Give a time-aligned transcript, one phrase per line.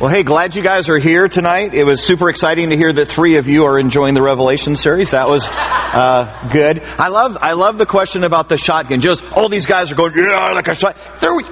[0.00, 1.74] Well, hey, glad you guys are here tonight.
[1.74, 5.10] It was super exciting to hear that three of you are enjoying the Revelation series.
[5.10, 6.84] That was uh, good.
[6.84, 9.00] I love, I love the question about the shotgun.
[9.00, 10.96] Just all these guys are going, yeah, like a shot.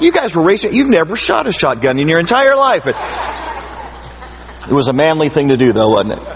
[0.01, 0.75] You guys were racing.
[0.75, 2.87] You've never shot a shotgun in your entire life.
[2.87, 2.95] It,
[4.71, 6.29] it was a manly thing to do, though, wasn't it?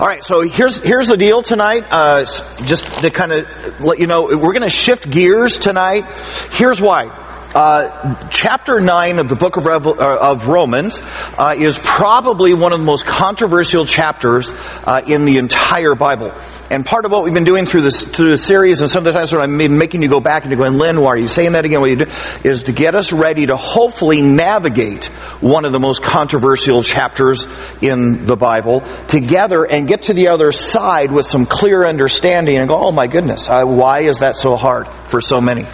[0.00, 1.84] All right, so here's here's the deal tonight.
[1.90, 2.24] Uh,
[2.64, 6.06] just to kind of let you know, we're going to shift gears tonight.
[6.52, 7.26] Here's why.
[7.54, 12.74] Uh, chapter 9 of the book of, Revel- uh, of Romans uh, is probably one
[12.74, 14.52] of the most controversial chapters
[14.84, 16.30] uh, in the entire Bible.
[16.70, 19.32] And part of what we've been doing through this through the series, and some times
[19.32, 21.64] when I'm making you go back and you're going, Lynn, why are you saying that
[21.64, 21.80] again?
[21.80, 22.10] What you do
[22.44, 25.06] is to get us ready to hopefully navigate
[25.40, 27.46] one of the most controversial chapters
[27.80, 32.68] in the Bible together and get to the other side with some clear understanding and
[32.68, 35.64] go, oh my goodness, uh, why is that so hard for so many?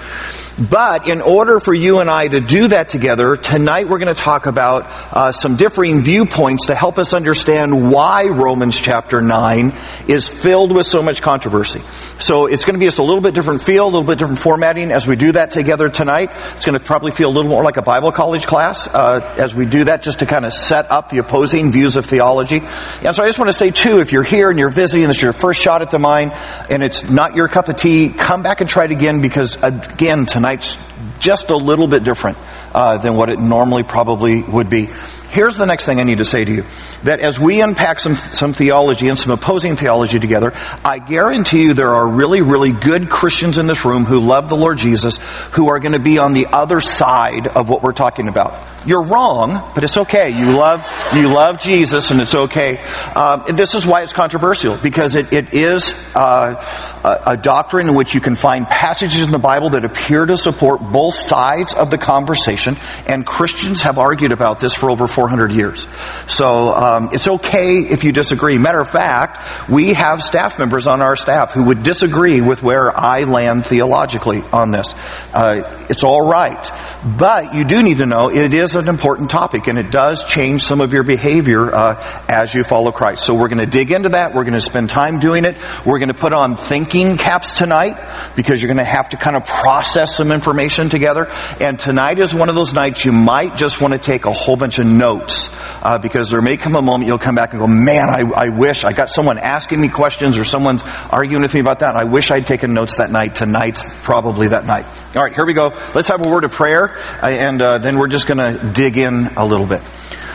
[0.58, 4.20] But in order for you and I to do that together, tonight we're going to
[4.20, 10.29] talk about uh, some differing viewpoints to help us understand why Romans chapter 9 is
[10.29, 11.82] filled with so much controversy.
[12.20, 14.38] So it's going to be just a little bit different feel, a little bit different
[14.38, 16.30] formatting as we do that together tonight.
[16.57, 19.57] It's going to probably feel a little more like a Bible college class uh, as
[19.57, 22.60] we do that just to kind of set up the opposing views of theology.
[22.60, 25.16] And so I just want to say too, if you're here and you're visiting, this
[25.16, 26.30] is your first shot at the mine
[26.70, 30.26] and it's not your cup of tea, come back and try it again because again
[30.26, 30.76] tonight tonight's
[31.20, 32.37] just a little bit different
[32.74, 34.90] uh, than what it normally probably would be.
[35.35, 36.65] Here's the next thing I need to say to you.
[37.02, 40.52] That as we unpack some, some theology and some opposing theology together,
[40.85, 44.57] I guarantee you there are really, really good Christians in this room who love the
[44.57, 45.18] Lord Jesus
[45.54, 48.74] who are going to be on the other side of what we're talking about.
[48.87, 50.29] You're wrong, but it's okay.
[50.30, 52.76] You love, you love Jesus and it's okay.
[52.76, 57.95] Um, this is why it's controversial, because it, it is uh, a, a doctrine in
[57.95, 61.91] which you can find passages in the Bible that appear to support both sides of
[61.91, 62.76] the conversation,
[63.07, 65.86] and Christians have argued about this for over 400 years.
[66.26, 68.58] So um, it's okay if you disagree.
[68.58, 72.94] Matter of fact, we have staff members on our staff who would disagree with where
[72.94, 74.92] I land theologically on this.
[75.32, 76.70] Uh, it's all right,
[77.16, 80.62] but you do need to know it is an important topic, and it does change
[80.62, 83.24] some of your behavior uh, as you follow Christ.
[83.24, 84.34] So we're going to dig into that.
[84.34, 85.56] We're going to spend time doing it.
[85.86, 87.96] We're going to put on thinking caps tonight
[88.36, 91.28] because you're going to have to kind of process some information together.
[91.60, 94.56] And tonight is one of those nights you might just want to take a whole
[94.56, 97.66] bunch of notes uh, because there may come a moment you'll come back and go,
[97.66, 101.60] "Man, I, I wish I got someone asking me questions or someone's arguing with me
[101.60, 101.97] about that.
[101.97, 103.34] I wish I'd taken notes that night.
[103.34, 104.86] Tonight's probably that night."
[105.16, 105.72] All right, here we go.
[105.94, 108.98] Let's have a word of prayer, uh, and uh, then we're just going to dig
[108.98, 109.82] in a little bit.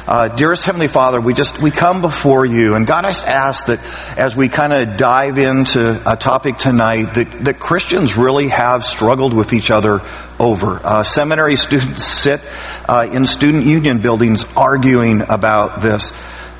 [0.10, 3.80] Uh, dearest Heavenly Father, we just, we come before you and God, I ask that
[4.18, 9.36] as we kind of dive into a topic tonight that, that Christians really have struggled
[9.36, 10.02] with each other
[10.40, 10.82] over.
[10.84, 12.42] Uh, seminary students sit
[12.88, 16.12] uh, in student union buildings arguing about this.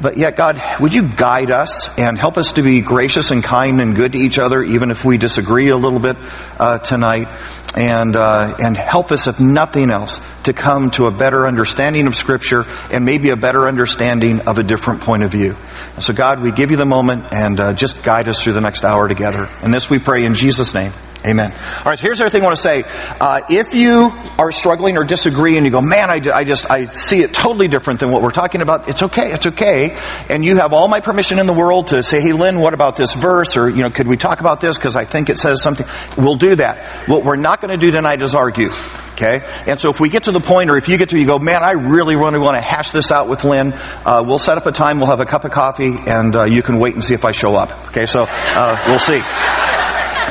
[0.02, 3.82] But yet, God, would you guide us and help us to be gracious and kind
[3.82, 6.16] and good to each other, even if we disagree a little bit
[6.58, 7.28] uh, tonight,
[7.76, 12.16] and uh, and help us, if nothing else, to come to a better understanding of
[12.16, 15.56] Scripture and maybe a better understanding of a different point of view.
[15.96, 18.62] And so, God, we give you the moment and uh, just guide us through the
[18.62, 19.50] next hour together.
[19.62, 20.94] And this we pray in Jesus' name.
[21.26, 21.52] Amen.
[21.52, 22.84] All right, here's everything I want to say.
[23.20, 26.86] Uh, if you are struggling or disagree and you go, man, I, I, just, I
[26.94, 29.98] see it totally different than what we're talking about, it's okay, it's okay.
[30.30, 32.96] And you have all my permission in the world to say, hey, Lynn, what about
[32.96, 33.58] this verse?
[33.58, 34.78] Or, you know, could we talk about this?
[34.78, 35.86] Because I think it says something.
[36.18, 37.10] We'll do that.
[37.10, 38.70] What we're not going to do tonight is argue.
[39.12, 39.42] Okay?
[39.68, 41.38] And so if we get to the point, or if you get to, you go,
[41.38, 44.66] man, I really, really want to hash this out with Lynn, uh, we'll set up
[44.68, 47.14] a time, we'll have a cup of coffee, and uh, you can wait and see
[47.14, 47.74] if I show up.
[47.90, 49.22] Okay, so uh, we'll see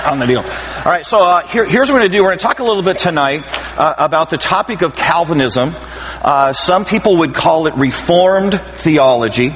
[0.08, 0.41] on the deal.
[0.41, 2.22] All right, so uh, here, here's what we're going to do.
[2.22, 3.44] We're going to talk a little bit tonight
[3.78, 5.74] uh, about the topic of Calvinism.
[5.74, 9.54] Uh, some people would call it Reformed theology,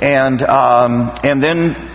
[0.00, 1.92] and um, and then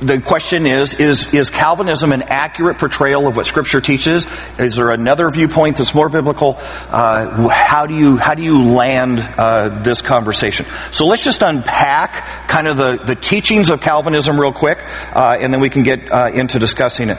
[0.00, 4.26] the question is, is, is Calvinism an accurate portrayal of what Scripture teaches?
[4.58, 6.56] Is there another viewpoint that's more biblical?
[6.58, 10.66] Uh, how do you, how do you land uh, this conversation?
[10.92, 14.78] So let's just unpack kind of the, the teachings of Calvinism real quick,
[15.14, 17.18] uh, and then we can get uh, into discussing it.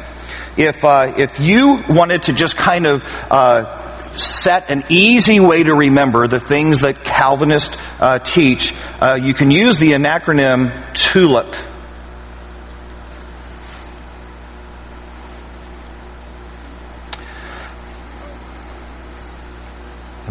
[0.58, 5.74] If, uh, if you wanted to just kind of uh, set an easy way to
[5.74, 7.78] remember the things that Calvinists
[8.24, 8.74] teach,
[9.22, 11.56] you can use the acronym TULIP.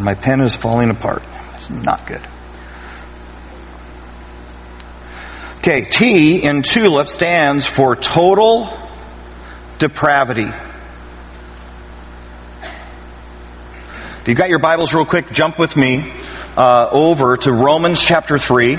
[0.00, 1.22] and my pen is falling apart.
[1.56, 2.26] It's not good.
[5.58, 8.64] Okay, T in TULIP stands for total
[9.80, 10.52] depravity.
[14.20, 16.12] If you've got your Bibles real quick, jump with me
[16.54, 18.76] uh, over to Romans chapter 3.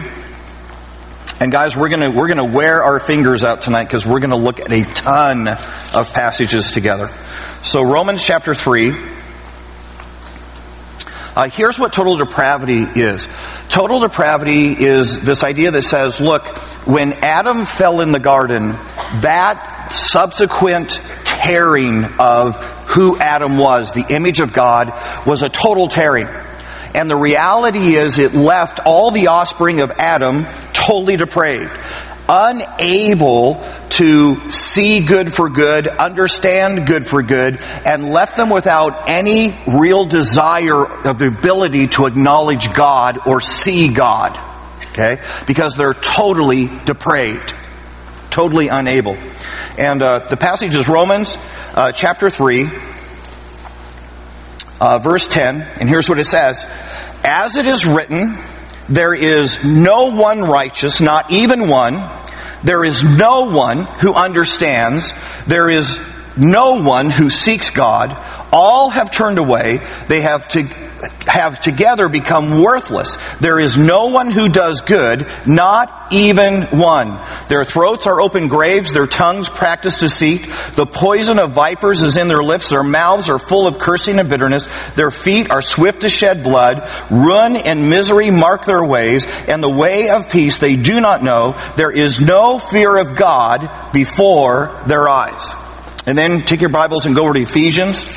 [1.40, 4.60] And guys, we're gonna, we're gonna wear our fingers out tonight because we're gonna look
[4.60, 7.12] at a ton of passages together.
[7.64, 9.11] So Romans chapter 3.
[11.36, 13.28] Uh, here's what total depravity is.
[13.70, 16.46] Total depravity is this idea that says, look,
[16.86, 18.72] when Adam fell in the garden,
[19.22, 22.58] that subsequent tearing of
[22.88, 24.92] who Adam was, the image of God,
[25.26, 26.28] was a total tearing.
[26.94, 31.72] And the reality is it left all the offspring of Adam totally depraved
[32.28, 39.58] unable to see good for good, understand good for good, and left them without any
[39.68, 44.40] real desire of the ability to acknowledge God or see God.
[44.92, 45.22] Okay?
[45.46, 47.54] Because they're totally depraved.
[48.30, 49.18] Totally unable.
[49.78, 51.38] And uh, the passage is Romans
[51.74, 52.70] uh, chapter 3,
[54.80, 56.66] uh, verse 10, and here's what it says.
[57.24, 58.38] As it is written,
[58.92, 61.94] there is no one righteous, not even one.
[62.64, 65.12] There is no one who understands.
[65.48, 65.98] There is
[66.36, 68.12] no one who seeks God.
[68.52, 69.80] All have turned away.
[70.10, 70.64] They have to
[71.26, 73.18] have together become worthless.
[73.40, 77.20] There is no one who does good, not even one.
[77.52, 80.48] Their throats are open graves, their tongues practice deceit.
[80.78, 84.30] The poison of vipers is in their lips, their mouths are full of cursing and
[84.30, 84.70] bitterness.
[84.96, 86.90] Their feet are swift to shed blood.
[87.12, 91.58] Ruin and misery mark their ways, and the way of peace they do not know.
[91.76, 95.52] There is no fear of God before their eyes.
[96.06, 98.10] And then take your Bibles and go over to Ephesians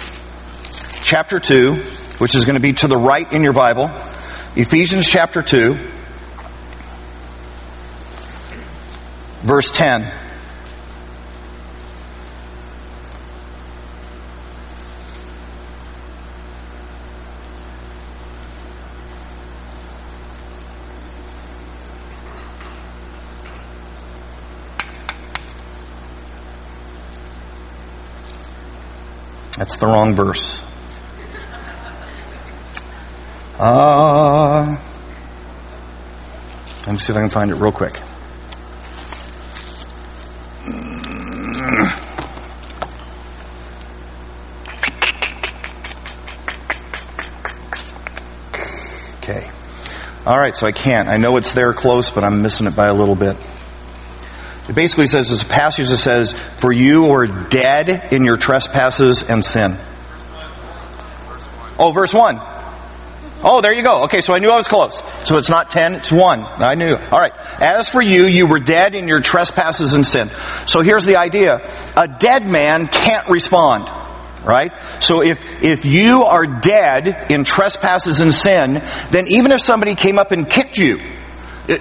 [1.03, 1.83] chapter 2
[2.19, 3.91] which is going to be to the right in your Bible.
[4.57, 5.94] Ephesians chapter 2,
[9.45, 10.11] verse 10.
[29.57, 30.61] That's the wrong verse.
[33.59, 34.77] Uh,
[36.87, 38.01] let me see if I can find it real quick.
[49.19, 49.51] Okay.
[50.27, 51.09] All right, so I can't.
[51.09, 53.39] I know it's there close, but I'm missing it by a little bit.
[54.69, 59.43] It basically says, a passage that says, For you were dead in your trespasses and
[59.43, 59.79] sin.
[61.79, 62.54] Oh, verse 1.
[63.47, 64.05] Oh, there you go.
[64.05, 65.03] Okay, so I knew I was close.
[65.25, 66.45] So it's not 10, it's 1.
[66.45, 66.95] I knew.
[66.95, 67.37] Alright.
[67.61, 70.31] As for you, you were dead in your trespasses and sin.
[70.67, 71.61] So here's the idea.
[71.95, 73.91] A dead man can't respond.
[74.43, 74.73] Right?
[75.01, 80.19] So if, if you are dead in trespasses and sin, then even if somebody came
[80.19, 80.99] up and kicked you,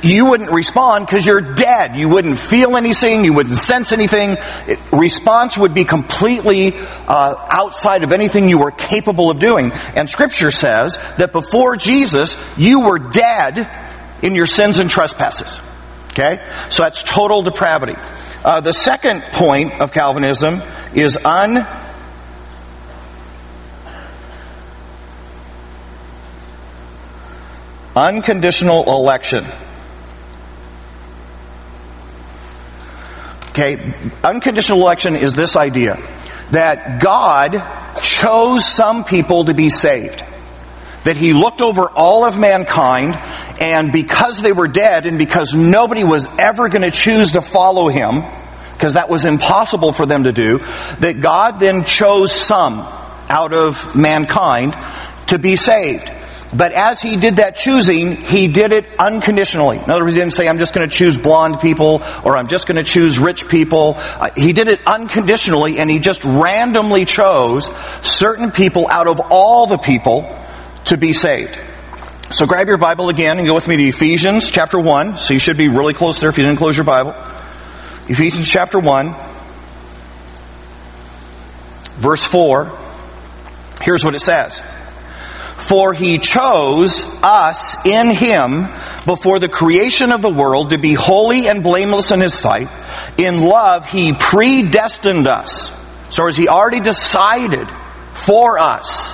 [0.01, 1.97] you wouldn't respond because you're dead.
[1.97, 3.25] You wouldn't feel anything.
[3.25, 4.37] You wouldn't sense anything.
[4.67, 9.71] It, response would be completely uh, outside of anything you were capable of doing.
[9.95, 13.69] And Scripture says that before Jesus, you were dead
[14.21, 15.59] in your sins and trespasses.
[16.11, 17.95] Okay, so that's total depravity.
[18.45, 20.61] Uh, the second point of Calvinism
[20.93, 21.67] is un.
[27.95, 29.45] Unconditional election.
[33.53, 33.93] Okay,
[34.23, 36.01] unconditional election is this idea
[36.49, 40.23] that God chose some people to be saved.
[41.03, 43.13] That he looked over all of mankind
[43.61, 47.89] and because they were dead and because nobody was ever going to choose to follow
[47.89, 48.23] him,
[48.73, 50.57] because that was impossible for them to do,
[50.99, 52.79] that God then chose some
[53.29, 54.75] out of mankind
[55.27, 56.09] to be saved.
[56.55, 59.77] But as he did that choosing, he did it unconditionally.
[59.77, 62.47] In other words, he didn't say, I'm just going to choose blonde people or I'm
[62.47, 63.95] just going to choose rich people.
[63.97, 69.65] Uh, he did it unconditionally and he just randomly chose certain people out of all
[69.65, 70.39] the people
[70.85, 71.59] to be saved.
[72.33, 75.17] So grab your Bible again and go with me to Ephesians chapter 1.
[75.17, 77.15] So you should be really close there if you didn't close your Bible.
[78.07, 79.15] Ephesians chapter 1,
[81.97, 82.79] verse 4.
[83.81, 84.61] Here's what it says.
[85.67, 88.67] For he chose us in him
[89.05, 92.69] before the creation of the world to be holy and blameless in his sight.
[93.17, 95.71] In love, he predestined us.
[96.09, 97.67] So as he already decided
[98.13, 99.13] for us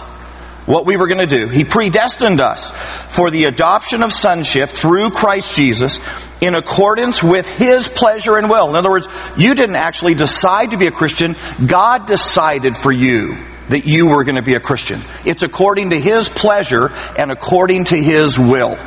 [0.69, 1.47] what we were going to do.
[1.47, 2.69] He predestined us
[3.09, 5.99] for the adoption of sonship through Christ Jesus
[6.41, 8.69] in accordance with His pleasure and will.
[8.69, 11.35] In other words, you didn't actually decide to be a Christian.
[11.65, 13.35] God decided for you
[13.69, 15.01] that you were going to be a Christian.
[15.25, 18.77] It's according to His pleasure and according to His will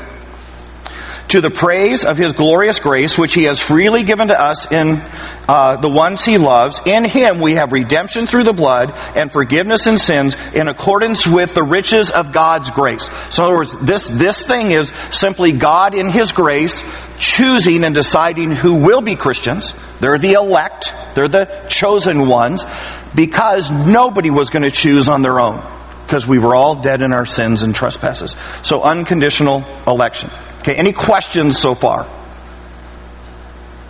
[1.33, 5.01] to the praise of his glorious grace, which he has freely given to us in
[5.49, 6.79] uh, the ones he loves.
[6.85, 11.55] In him we have redemption through the blood and forgiveness in sins in accordance with
[11.55, 13.09] the riches of God's grace.
[13.31, 16.85] So in other words, this, this thing is simply God in his grace
[17.19, 19.73] choosing and deciding who will be Christians.
[20.01, 20.93] They're the elect.
[21.15, 22.67] They're the chosen ones
[23.15, 25.67] because nobody was going to choose on their own
[26.05, 28.37] because we were all dead in our sins and trespasses.
[28.65, 30.29] So unconditional election.
[30.63, 32.07] Okay, any questions so far?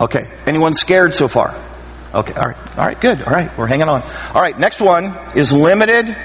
[0.01, 1.53] Okay, anyone scared so far?
[2.11, 4.01] Okay, all right, all right, good, all right, we're hanging on.
[4.01, 6.17] All right, next one is limited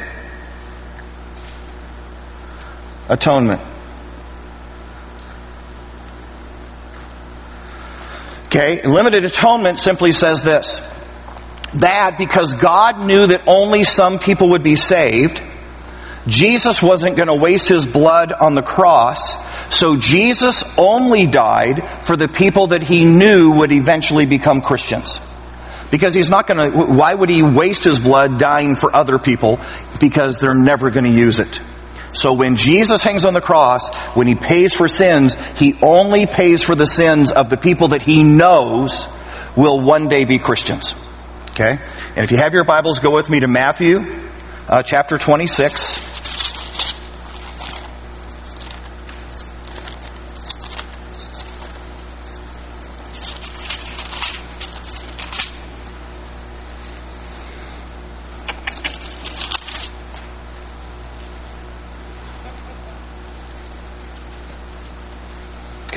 [3.10, 3.60] atonement.
[8.46, 10.80] Okay, limited atonement simply says this
[11.74, 15.42] that because God knew that only some people would be saved,
[16.26, 19.36] Jesus wasn't going to waste his blood on the cross
[19.70, 25.20] so Jesus only died for the people that he knew would eventually become Christians.
[25.90, 29.58] Because he's not gonna, why would he waste his blood dying for other people?
[30.00, 31.60] Because they're never gonna use it.
[32.12, 36.62] So when Jesus hangs on the cross, when he pays for sins, he only pays
[36.62, 39.06] for the sins of the people that he knows
[39.56, 40.94] will one day be Christians.
[41.50, 41.78] Okay?
[42.16, 44.22] And if you have your Bibles, go with me to Matthew
[44.68, 46.07] uh, chapter 26.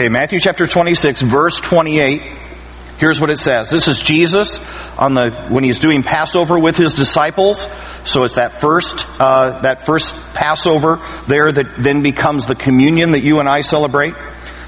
[0.01, 2.23] Okay, Matthew chapter 26, verse 28.
[2.97, 3.69] Here's what it says.
[3.69, 4.57] This is Jesus
[4.97, 7.67] on the when he's doing Passover with his disciples.
[8.03, 13.19] So it's that first uh, that first Passover there that then becomes the communion that
[13.19, 14.15] you and I celebrate.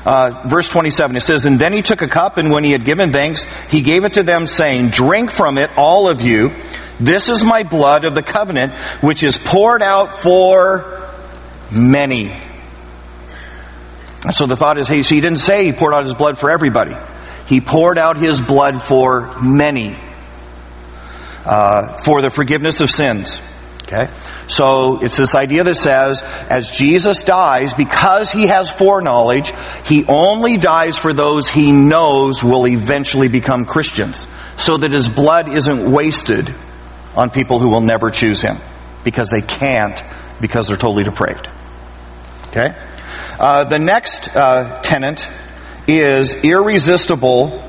[0.05, 2.85] Uh, verse 27, it says, And then he took a cup, and when he had
[2.85, 6.51] given thanks, he gave it to them, saying, Drink from it, all of you.
[6.99, 11.11] This is my blood of the covenant, which is poured out for
[11.71, 12.39] many
[14.25, 16.37] and so the thought is, hey, so he didn't say he poured out his blood
[16.37, 16.95] for everybody.
[17.45, 19.97] He poured out his blood for many,
[21.45, 23.41] uh, for the forgiveness of sins.
[23.83, 24.07] Okay?
[24.47, 29.51] So it's this idea that says, as Jesus dies, because he has foreknowledge,
[29.85, 34.25] he only dies for those he knows will eventually become Christians.
[34.55, 36.53] So that his blood isn't wasted
[37.15, 38.57] on people who will never choose him.
[39.03, 40.01] Because they can't,
[40.39, 41.49] because they're totally depraved.
[42.47, 42.73] Okay?
[43.39, 45.27] Uh, the next uh, tenant
[45.87, 47.67] is irresistible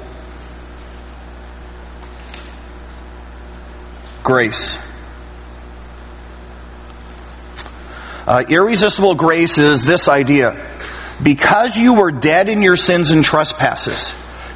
[4.22, 4.78] grace.
[8.26, 10.70] Uh, irresistible grace is this idea.
[11.22, 14.12] Because you were dead in your sins and trespasses,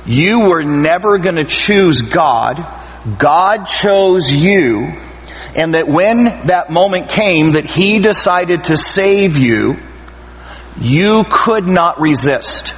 [0.06, 2.56] you were never going to choose God.
[3.18, 4.92] God chose you.
[5.54, 9.78] And that when that moment came that He decided to save you,
[10.80, 12.74] you could not resist.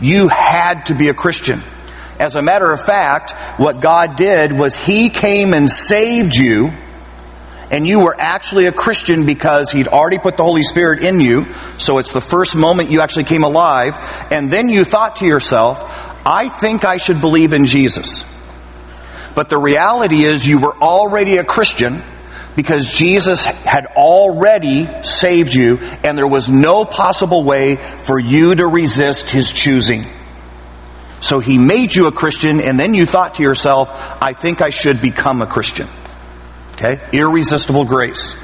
[0.00, 1.60] You had to be a Christian.
[2.18, 6.72] As a matter of fact, what God did was He came and saved you,
[7.70, 11.46] and you were actually a Christian because He'd already put the Holy Spirit in you,
[11.78, 13.94] so it's the first moment you actually came alive,
[14.30, 15.78] and then you thought to yourself,
[16.26, 18.24] I think I should believe in Jesus.
[19.34, 22.02] But the reality is you were already a Christian,
[22.56, 28.66] because Jesus had already saved you and there was no possible way for you to
[28.66, 30.06] resist his choosing.
[31.20, 34.70] So he made you a Christian and then you thought to yourself, I think I
[34.70, 35.88] should become a Christian.
[36.74, 37.00] Okay?
[37.12, 38.36] Irresistible grace.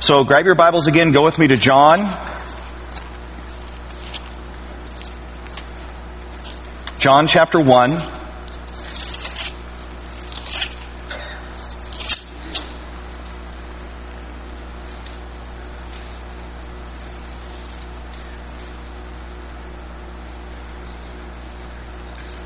[0.00, 1.98] So grab your Bibles again, go with me to John.
[6.98, 8.25] John chapter 1.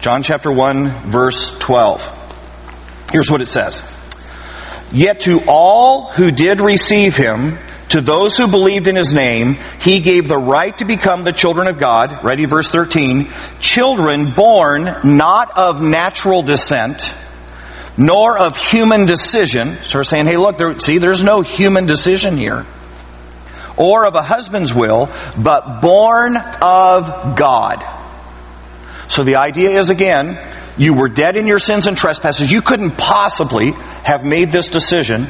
[0.00, 2.02] John chapter 1 verse 12.
[3.12, 3.82] Here's what it says.
[4.92, 7.58] Yet to all who did receive him,
[7.90, 11.66] to those who believed in his name, he gave the right to become the children
[11.66, 12.24] of God.
[12.24, 13.30] Ready, verse 13.
[13.58, 17.14] Children born not of natural descent,
[17.98, 19.78] nor of human decision.
[19.82, 22.64] So we're saying, hey, look, there, see, there's no human decision here.
[23.76, 27.99] Or of a husband's will, but born of God.
[29.10, 30.38] So the idea is again,
[30.78, 32.50] you were dead in your sins and trespasses.
[32.50, 35.26] You couldn't possibly have made this decision.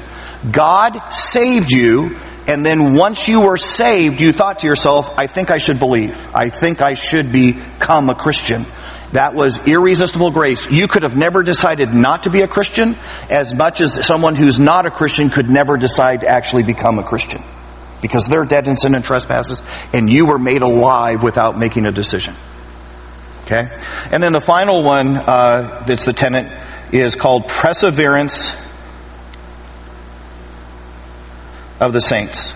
[0.53, 5.51] God saved you, and then once you were saved, you thought to yourself, I think
[5.51, 6.15] I should believe.
[6.35, 8.67] I think I should become a Christian.
[9.13, 10.71] That was irresistible grace.
[10.71, 12.97] You could have never decided not to be a Christian
[13.31, 17.03] as much as someone who's not a Christian could never decide to actually become a
[17.03, 17.43] Christian.
[18.03, 19.63] Because they're dead in sin and trespasses,
[19.95, 22.35] and you were made alive without making a decision.
[23.51, 23.69] Okay?
[24.13, 26.53] And then the final one uh, that's the tenant
[26.93, 28.55] is called perseverance
[31.81, 32.55] of the saints.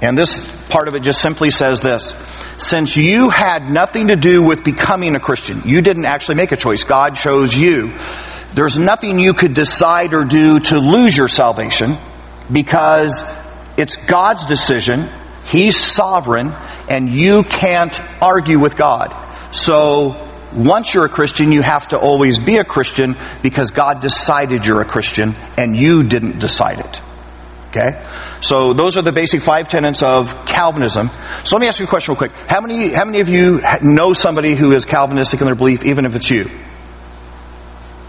[0.00, 2.12] And this part of it just simply says this.
[2.58, 6.56] Since you had nothing to do with becoming a Christian, you didn't actually make a
[6.56, 6.82] choice.
[6.82, 7.92] God chose you.
[8.54, 11.96] There's nothing you could decide or do to lose your salvation
[12.50, 13.22] because
[13.76, 15.08] it's God's decision.
[15.44, 16.52] He's sovereign
[16.90, 19.25] and you can't argue with God.
[19.56, 24.66] So once you're a Christian, you have to always be a Christian because God decided
[24.66, 27.00] you're a Christian and you didn't decide it.
[27.68, 28.06] Okay?
[28.42, 31.10] So those are the basic five tenets of Calvinism.
[31.44, 32.32] So let me ask you a question real quick.
[32.32, 36.04] How many, how many of you know somebody who is Calvinistic in their belief, even
[36.04, 36.50] if it's you?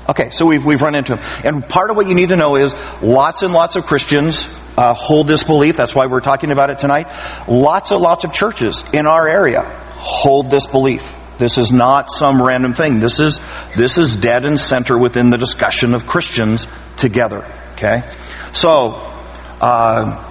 [0.10, 1.24] Okay, so we've, we've run into them.
[1.46, 4.94] And part of what you need to know is lots and lots of Christians uh,
[4.94, 5.78] hold this belief.
[5.78, 7.08] That's why we're talking about it tonight.
[7.48, 9.64] Lots and lots of churches in our area
[9.98, 11.04] hold this belief.
[11.40, 13.00] This is not some random thing.
[13.00, 13.40] This is,
[13.76, 17.46] this is dead and center within the discussion of Christians together.
[17.74, 18.04] Okay?
[18.54, 18.94] So,
[19.62, 20.24] uh,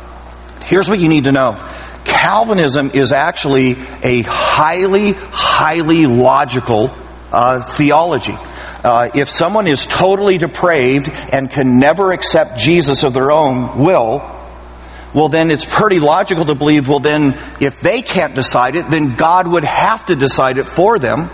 [0.65, 1.55] here's what you need to know.
[2.05, 3.73] Calvinism is actually
[4.03, 6.91] a highly, highly logical
[7.33, 8.37] uh, theology.
[8.37, 14.36] Uh, if someone is totally depraved and can never accept Jesus of their own will,
[15.17, 19.17] well then it's pretty logical to believe, well then, if they can't decide it, then
[19.17, 21.31] God would have to decide it for them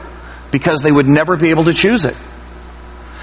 [0.53, 2.17] because they would never be able to choose it.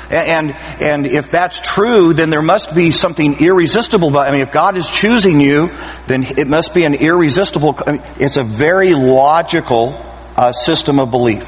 [0.09, 4.11] And, and if that's true, then there must be something irresistible.
[4.11, 5.69] But I mean, if God is choosing you,
[6.07, 9.95] then it must be an irresistible, I mean, it's a very logical
[10.35, 11.45] uh, system of belief.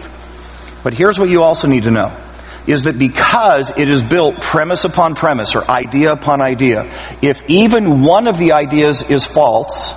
[0.84, 2.16] But here's what you also need to know
[2.72, 6.86] is that because it is built premise upon premise or idea upon idea,
[7.22, 9.94] if even one of the ideas is false,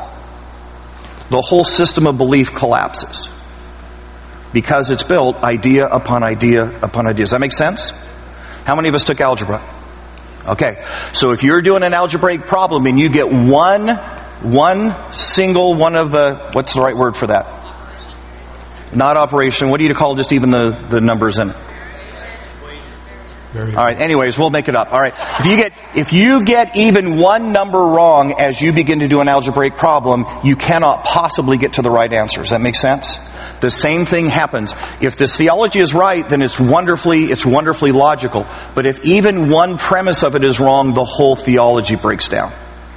[1.30, 3.28] the whole system of belief collapses.
[4.52, 7.24] Because it's built idea upon idea upon idea.
[7.24, 7.90] Does that make sense?
[8.64, 9.62] How many of us took algebra?
[10.46, 10.84] Okay.
[11.12, 13.88] So if you're doing an algebraic problem and you get one,
[14.42, 17.46] one single one of the, what's the right word for that?
[18.94, 19.70] Not operation.
[19.70, 21.56] What do you call just even the, the numbers in it?
[23.76, 23.98] All right.
[23.98, 24.92] Anyways, we'll make it up.
[24.92, 25.14] All right.
[25.40, 29.20] If you get if you get even one number wrong as you begin to do
[29.20, 32.40] an algebraic problem, you cannot possibly get to the right answer.
[32.40, 33.16] Does that make sense?
[33.60, 34.74] The same thing happens.
[35.00, 38.46] If this theology is right, then it's wonderfully it's wonderfully logical.
[38.74, 42.52] But if even one premise of it is wrong, the whole theology breaks down.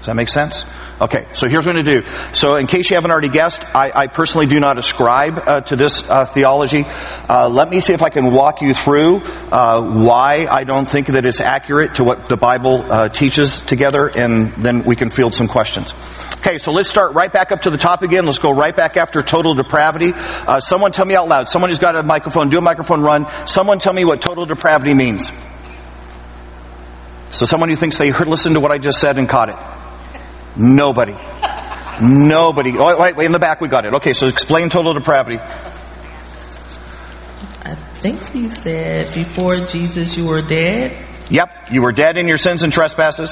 [0.08, 0.66] That make sense?
[1.00, 2.34] Okay, so here's what I'm going to do.
[2.34, 5.76] So in case you haven't already guessed, I, I personally do not ascribe uh, to
[5.76, 6.86] this uh, theology.
[6.86, 9.18] Uh, let me see if I can walk you through
[9.52, 14.08] uh, why I don't think that it's accurate to what the Bible uh, teaches together,
[14.08, 15.94] and then we can field some questions.
[16.38, 18.26] Okay, so let's start right back up to the top again.
[18.26, 20.14] Let's go right back after total depravity.
[20.16, 21.50] Uh, someone tell me out loud.
[21.50, 23.28] Someone who's got a microphone, do a microphone run.
[23.46, 25.30] Someone tell me what total depravity means.
[27.30, 29.77] So someone who thinks they heard, listened to what I just said and caught it.
[30.58, 31.16] Nobody.
[32.02, 32.78] Nobody.
[32.78, 33.96] Oh, wait, wait, in the back we got it.
[33.96, 35.40] Okay, so explain total depravity.
[37.64, 41.06] I think you said before Jesus you were dead.
[41.30, 43.32] Yep, you were dead in your sins and trespasses.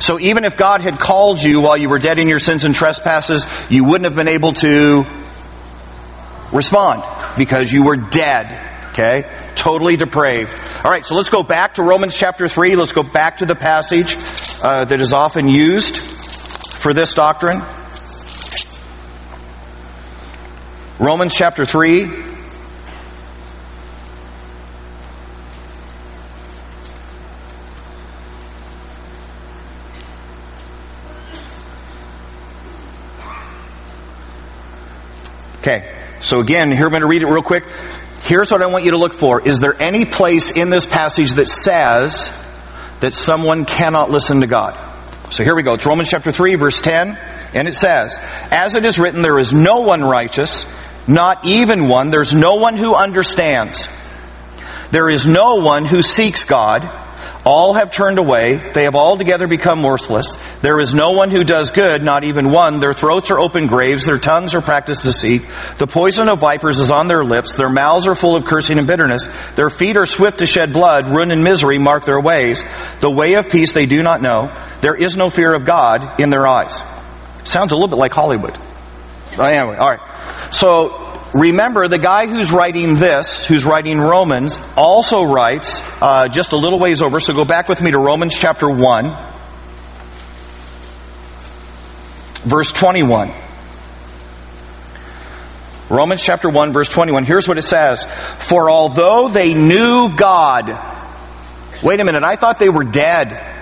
[0.00, 2.74] So even if God had called you while you were dead in your sins and
[2.74, 5.06] trespasses, you wouldn't have been able to
[6.52, 7.04] respond
[7.36, 8.90] because you were dead.
[8.90, 9.52] Okay?
[9.54, 10.58] Totally depraved.
[10.84, 12.74] Alright, so let's go back to Romans chapter 3.
[12.74, 14.16] Let's go back to the passage
[14.60, 16.17] uh, that is often used
[16.78, 17.60] for this doctrine?
[20.98, 22.08] Romans chapter 3.
[35.58, 35.94] Okay.
[36.22, 37.64] So again, here I'm going to read it real quick.
[38.22, 39.46] Here's what I want you to look for.
[39.46, 42.30] Is there any place in this passage that says
[43.00, 44.97] that someone cannot listen to God?
[45.30, 45.74] So here we go.
[45.74, 47.16] It's Romans chapter 3 verse 10.
[47.54, 48.16] And it says,
[48.50, 50.66] As it is written, there is no one righteous,
[51.06, 52.10] not even one.
[52.10, 53.88] There's no one who understands.
[54.90, 56.90] There is no one who seeks God.
[57.44, 58.72] All have turned away.
[58.72, 60.36] They have altogether become worthless.
[60.60, 62.80] There is no one who does good, not even one.
[62.80, 64.04] Their throats are open graves.
[64.04, 65.42] Their tongues are practiced to deceit.
[65.78, 67.56] The poison of vipers is on their lips.
[67.56, 69.28] Their mouths are full of cursing and bitterness.
[69.54, 71.08] Their feet are swift to shed blood.
[71.08, 72.62] Ruin and misery mark their ways.
[73.00, 74.52] The way of peace they do not know.
[74.80, 76.82] There is no fear of God in their eyes.
[77.44, 78.56] Sounds a little bit like Hollywood.
[79.36, 80.00] But anyway, alright.
[80.52, 86.56] So, remember the guy who's writing this, who's writing Romans, also writes, uh, just a
[86.56, 89.16] little ways over, so go back with me to Romans chapter 1,
[92.44, 93.32] verse 21.
[95.90, 97.24] Romans chapter 1 verse 21.
[97.24, 98.06] Here's what it says.
[98.40, 100.68] For although they knew God,
[101.82, 103.57] wait a minute, I thought they were dead.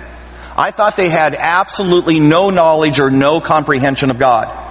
[0.57, 4.67] I thought they had absolutely no knowledge or no comprehension of God.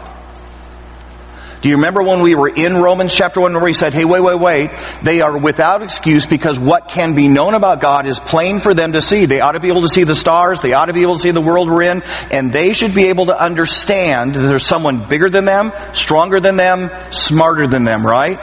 [1.62, 4.21] Do you remember when we were in Romans chapter 1 where we said, hey, wait,
[4.21, 4.69] wait, wait.
[5.02, 8.91] They are without excuse because what can be known about God is plain for them
[8.91, 9.26] to see.
[9.26, 10.62] They ought to be able to see the stars.
[10.62, 12.04] They ought to be able to see the world we're in.
[12.30, 16.56] And they should be able to understand that there's someone bigger than them, stronger than
[16.56, 18.38] them, smarter than them, right?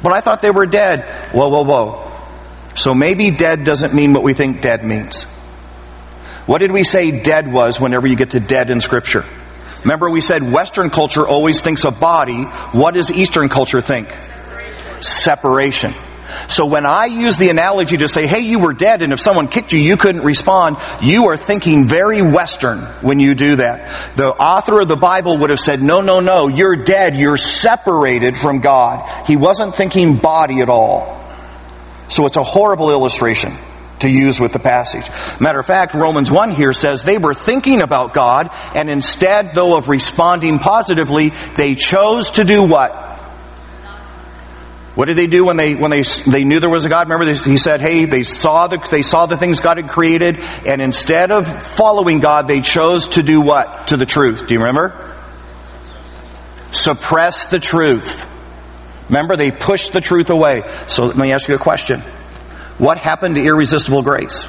[0.00, 1.32] But I thought they were dead.
[1.32, 2.12] Whoa, whoa, whoa.
[2.76, 5.26] So maybe dead doesn't mean what we think dead means.
[6.46, 9.24] What did we say dead was whenever you get to dead in scripture?
[9.82, 12.44] Remember we said Western culture always thinks of body.
[12.72, 14.08] What does Eastern culture think?
[15.00, 15.92] Separation.
[16.48, 19.48] So when I use the analogy to say, hey, you were dead and if someone
[19.48, 24.16] kicked you, you couldn't respond, you are thinking very Western when you do that.
[24.16, 28.38] The author of the Bible would have said, no, no, no, you're dead, you're separated
[28.38, 29.26] from God.
[29.26, 31.12] He wasn't thinking body at all.
[32.08, 33.52] So it's a horrible illustration
[34.00, 35.06] to use with the passage.
[35.40, 39.76] Matter of fact, Romans 1 here says they were thinking about God, and instead, though
[39.76, 43.04] of responding positively, they chose to do what?
[44.96, 47.10] What did they do when they when they they knew there was a God?
[47.10, 50.80] Remember, he said, "Hey, they saw the they saw the things God had created, and
[50.80, 55.14] instead of following God, they chose to do what to the truth." Do you remember?
[56.72, 58.24] Suppress the truth.
[59.10, 60.62] Remember, they pushed the truth away.
[60.86, 62.02] So let me ask you a question.
[62.78, 64.46] What happened to irresistible grace?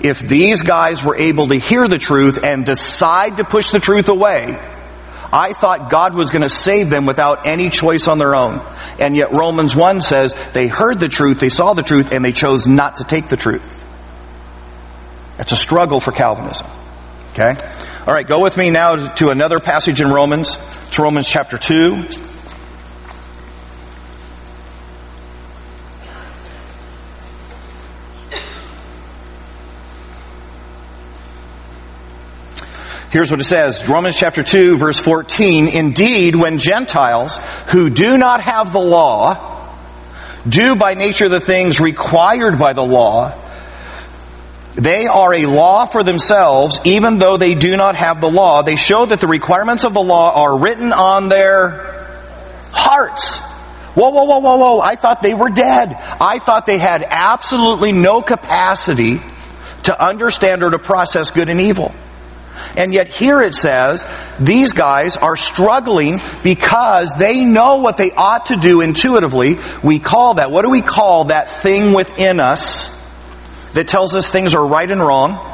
[0.00, 4.08] If these guys were able to hear the truth and decide to push the truth
[4.08, 4.58] away,
[5.32, 8.60] I thought God was going to save them without any choice on their own.
[8.98, 12.32] And yet Romans 1 says they heard the truth, they saw the truth, and they
[12.32, 13.64] chose not to take the truth.
[15.38, 16.66] It's a struggle for Calvinism.
[17.32, 17.56] Okay?
[18.06, 20.58] Alright, go with me now to another passage in Romans.
[20.86, 22.31] It's Romans chapter 2.
[33.12, 33.86] Here's what it says.
[33.86, 35.68] Romans chapter 2 verse 14.
[35.68, 39.68] Indeed, when Gentiles who do not have the law
[40.48, 43.38] do by nature the things required by the law,
[44.76, 48.62] they are a law for themselves, even though they do not have the law.
[48.62, 52.16] They show that the requirements of the law are written on their
[52.72, 53.36] hearts.
[53.94, 54.80] Whoa, whoa, whoa, whoa, whoa.
[54.80, 55.92] I thought they were dead.
[55.92, 59.20] I thought they had absolutely no capacity
[59.82, 61.94] to understand or to process good and evil.
[62.76, 64.06] And yet here it says,
[64.40, 69.58] these guys are struggling because they know what they ought to do intuitively.
[69.82, 72.88] We call that, what do we call that thing within us
[73.74, 75.48] that tells us things are right and wrong?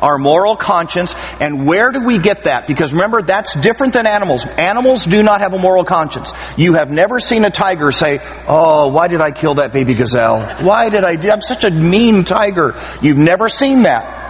[0.00, 1.14] Our moral conscience.
[1.40, 2.66] And where do we get that?
[2.66, 4.44] Because remember, that's different than animals.
[4.44, 6.32] Animals do not have a moral conscience.
[6.58, 10.62] You have never seen a tiger say, Oh, why did I kill that baby gazelle?
[10.62, 11.30] Why did I do?
[11.30, 12.78] I'm such a mean tiger.
[13.00, 14.25] You've never seen that.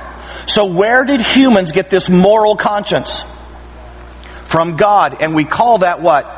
[0.46, 3.22] So where did humans get this moral conscience?
[4.46, 5.20] From God.
[5.20, 6.32] And we call that what?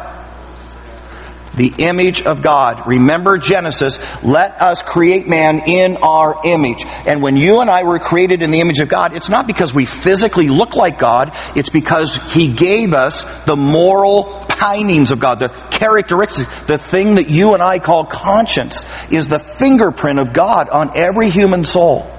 [1.55, 2.87] The image of God.
[2.87, 3.99] Remember Genesis.
[4.23, 6.85] Let us create man in our image.
[6.87, 9.75] And when you and I were created in the image of God, it's not because
[9.75, 11.33] we physically look like God.
[11.55, 17.29] It's because He gave us the moral pinings of God, the characteristics, the thing that
[17.29, 22.17] you and I call conscience is the fingerprint of God on every human soul.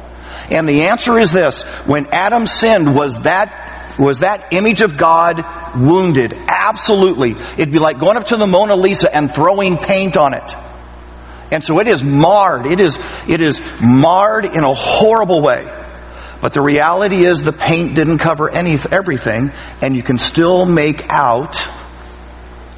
[0.51, 1.62] And the answer is this.
[1.85, 5.43] When Adam sinned, was that, was that image of God
[5.75, 6.33] wounded?
[6.33, 7.31] Absolutely.
[7.57, 10.55] It'd be like going up to the Mona Lisa and throwing paint on it.
[11.51, 12.65] And so it is marred.
[12.65, 15.75] It is, it is marred in a horrible way.
[16.41, 21.12] But the reality is the paint didn't cover any, everything, and you can still make
[21.12, 21.57] out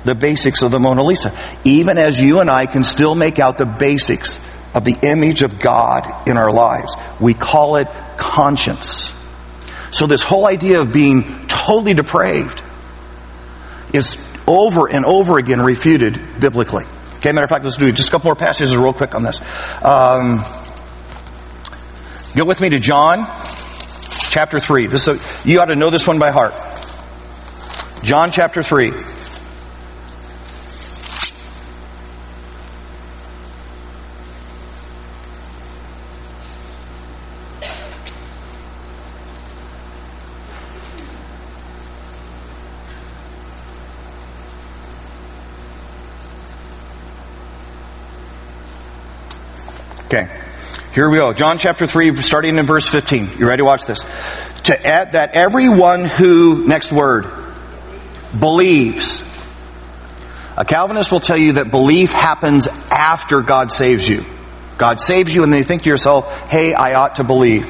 [0.04, 1.38] the basics of the Mona Lisa.
[1.64, 4.40] Even as you and I can still make out the basics
[4.74, 6.94] of the image of God in our lives.
[7.20, 9.12] We call it conscience.
[9.92, 12.62] So this whole idea of being totally depraved
[13.94, 14.16] is
[14.48, 16.86] over and over again refuted biblically.
[17.18, 19.40] Okay, matter of fact, let's do just a couple more passages real quick on this.
[19.84, 20.44] Um,
[22.36, 23.26] go with me to John
[24.32, 24.88] chapter 3.
[24.88, 26.56] This a, you ought to know this one by heart.
[28.04, 28.92] John chapter 3.
[50.14, 50.28] Okay.
[50.94, 51.32] Here we go.
[51.32, 53.38] John chapter 3, starting in verse 15.
[53.40, 54.04] You ready to watch this?
[54.64, 57.32] To add that everyone who, next word,
[58.38, 59.24] believes.
[60.58, 64.26] A Calvinist will tell you that belief happens after God saves you.
[64.78, 67.66] God saves you and then you think to yourself, hey, I ought to believe.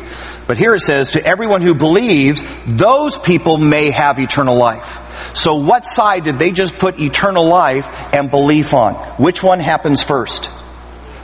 [0.47, 4.97] But here it says, to everyone who believes, those people may have eternal life.
[5.35, 8.95] So what side did they just put eternal life and belief on?
[9.21, 10.49] Which one happens first?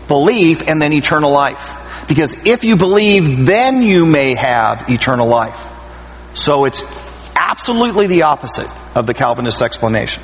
[0.07, 1.76] Belief and then eternal life.
[2.07, 5.59] Because if you believe, then you may have eternal life.
[6.33, 6.83] So it's
[7.35, 10.23] absolutely the opposite of the Calvinist explanation.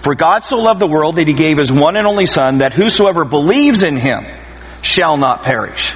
[0.00, 2.74] For God so loved the world that he gave his one and only son that
[2.74, 4.26] whosoever believes in him
[4.82, 5.94] shall not perish,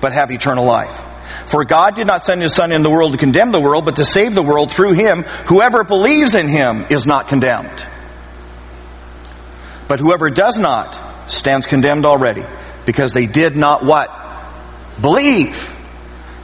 [0.00, 1.00] but have eternal life.
[1.48, 3.96] For God did not send his son in the world to condemn the world, but
[3.96, 5.22] to save the world through him.
[5.48, 7.84] Whoever believes in him is not condemned.
[9.88, 12.44] But whoever does not stands condemned already,
[12.90, 14.10] because they did not what?
[15.00, 15.56] Believe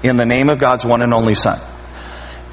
[0.05, 1.61] in the name of God's one and only son.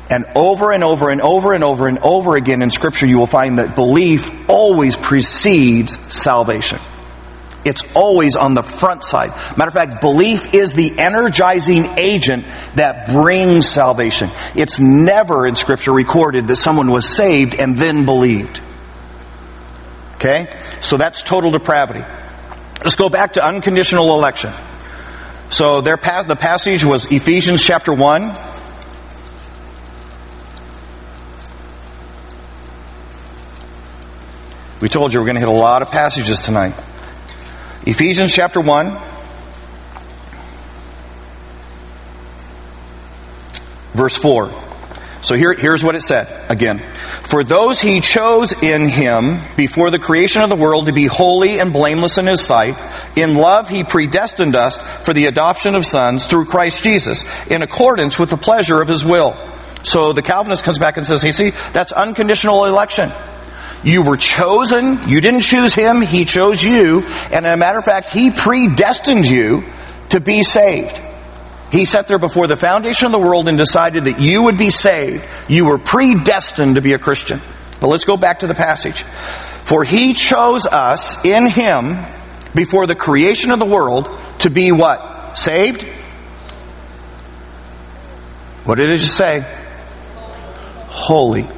[0.09, 3.27] And over and over and over and over and over again in scripture you will
[3.27, 6.79] find that belief always precedes salvation.
[7.65, 9.29] It's always on the front side.
[9.57, 14.31] Matter of fact, belief is the energizing agent that brings salvation.
[14.55, 18.59] It's never in scripture recorded that someone was saved and then believed.
[20.15, 20.49] Okay?
[20.81, 22.03] So that's total depravity.
[22.83, 24.51] Let's go back to unconditional election.
[25.49, 28.37] So their, the passage was Ephesians chapter 1.
[34.81, 36.75] We told you we're going to hit a lot of passages tonight.
[37.85, 38.99] Ephesians chapter 1.
[43.93, 44.51] Verse 4.
[45.21, 46.83] So here, here's what it said again.
[47.27, 51.59] For those he chose in him before the creation of the world to be holy
[51.59, 52.77] and blameless in his sight,
[53.17, 58.19] in love he predestined us for the adoption of sons through Christ Jesus, in accordance
[58.19, 59.35] with the pleasure of his will.
[59.83, 63.11] So the Calvinist comes back and says, hey, see, that's unconditional election.
[63.83, 65.09] You were chosen.
[65.09, 66.01] You didn't choose him.
[66.01, 67.01] He chose you.
[67.01, 69.65] And as a matter of fact, he predestined you
[70.09, 70.97] to be saved.
[71.73, 74.69] He sat there before the foundation of the world and decided that you would be
[74.69, 75.25] saved.
[75.47, 77.41] You were predestined to be a Christian.
[77.79, 79.01] But let's go back to the passage.
[79.63, 81.97] For he chose us in him
[82.53, 84.07] before the creation of the world
[84.39, 85.35] to be what?
[85.35, 85.81] Saved?
[88.65, 89.43] What did it just say?
[90.89, 91.49] Holy.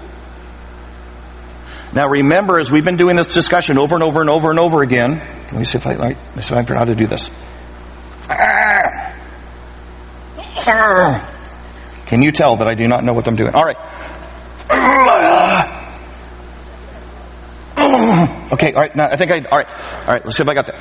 [1.92, 4.82] Now remember, as we've been doing this discussion over and over and over and over
[4.82, 5.18] again,
[5.52, 7.06] let me see if I, let me see if I figure out how to do
[7.06, 7.30] this.
[12.06, 13.54] Can you tell that I do not know what I'm doing?
[13.54, 13.78] All right.
[18.52, 18.96] Okay, all right.
[18.96, 19.68] Now I think I, all right.
[19.68, 20.76] All right, let's see if I got that.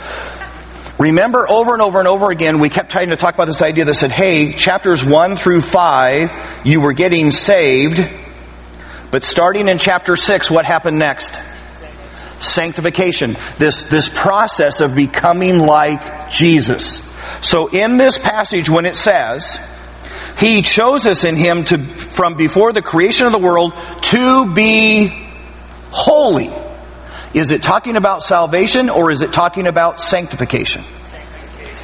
[0.98, 3.84] Remember over and over and over again, we kept trying to talk about this idea
[3.86, 7.98] that said, hey, chapters 1 through 5, you were getting saved
[9.14, 11.40] but starting in chapter 6, what happened next?
[12.40, 13.36] Sanctification.
[13.58, 17.00] This, this process of becoming like Jesus.
[17.40, 19.60] So in this passage, when it says,
[20.38, 25.26] He chose us in Him to, from before the creation of the world to be
[25.90, 26.50] holy.
[27.34, 30.82] Is it talking about salvation or is it talking about sanctification?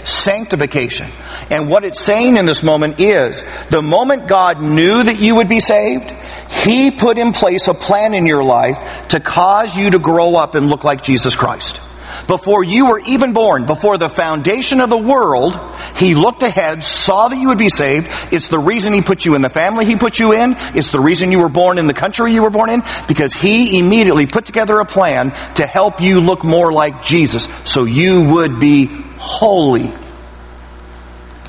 [0.05, 1.09] Sanctification.
[1.51, 5.49] And what it's saying in this moment is, the moment God knew that you would
[5.49, 6.11] be saved,
[6.51, 10.55] He put in place a plan in your life to cause you to grow up
[10.55, 11.81] and look like Jesus Christ.
[12.27, 15.59] Before you were even born, before the foundation of the world,
[15.97, 18.09] He looked ahead, saw that you would be saved.
[18.33, 20.55] It's the reason He put you in the family He put you in.
[20.75, 22.83] It's the reason you were born in the country you were born in.
[23.09, 27.85] Because He immediately put together a plan to help you look more like Jesus so
[27.85, 29.93] you would be holy.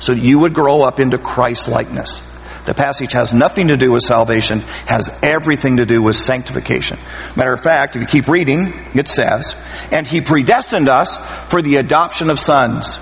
[0.00, 2.20] So you would grow up into Christ likeness.
[2.64, 6.98] The passage has nothing to do with salvation, has everything to do with sanctification.
[7.34, 9.56] Matter of fact, if you keep reading, it says,
[9.90, 11.16] and he predestined us
[11.50, 12.98] for the adoption of sons.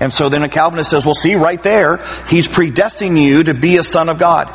[0.00, 3.78] And so then a Calvinist says, well see right there, he's predestining you to be
[3.78, 4.52] a son of God.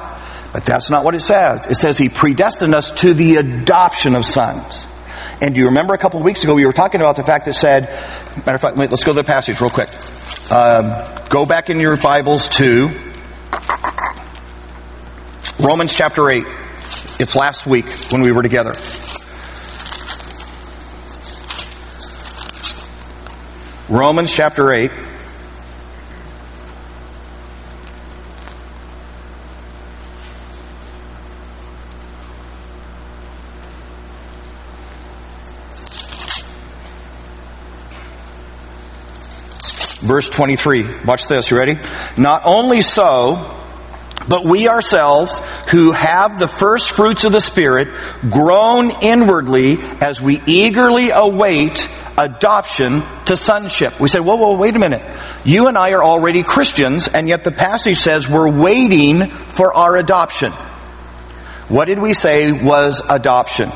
[0.54, 1.66] But that's not what it says.
[1.66, 4.86] It says he predestined us to the adoption of sons.
[5.40, 7.46] And do you remember a couple of weeks ago we were talking about the fact
[7.46, 7.90] that said,
[8.38, 9.90] matter of fact, let's go to the passage real quick.
[10.52, 10.92] Um,
[11.30, 12.90] go back in your Bibles to
[15.62, 16.44] Romans chapter 8.
[17.20, 18.74] It's last week when we were together.
[23.88, 24.92] Romans chapter 8.
[40.02, 41.04] Verse 23.
[41.06, 41.52] Watch this.
[41.52, 41.78] You ready?
[42.18, 43.61] Not only so,
[44.32, 45.42] but we ourselves,
[45.72, 47.90] who have the first fruits of the Spirit,
[48.30, 54.00] groan inwardly as we eagerly await adoption to sonship.
[54.00, 55.02] We say, whoa, whoa, wait a minute.
[55.44, 59.98] You and I are already Christians, and yet the passage says we're waiting for our
[59.98, 60.54] adoption.
[61.68, 63.70] What did we say was adoption?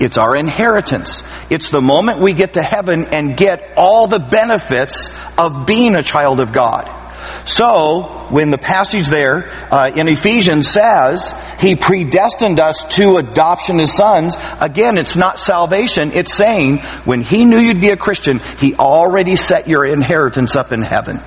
[0.00, 1.22] It's our inheritance.
[1.50, 6.02] It's the moment we get to heaven and get all the benefits of being a
[6.02, 7.02] child of God.
[7.46, 13.92] So, when the passage there uh, in Ephesians says he predestined us to adoption as
[13.94, 16.12] sons, again, it's not salvation.
[16.12, 20.72] It's saying when he knew you'd be a Christian, he already set your inheritance up
[20.72, 21.20] in heaven.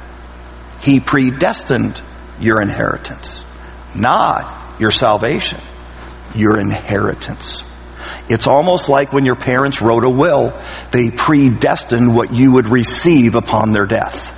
[0.81, 2.01] He predestined
[2.39, 3.43] your inheritance,
[3.95, 5.59] not your salvation,
[6.35, 7.63] your inheritance.
[8.29, 10.59] It's almost like when your parents wrote a will,
[10.91, 14.33] they predestined what you would receive upon their death.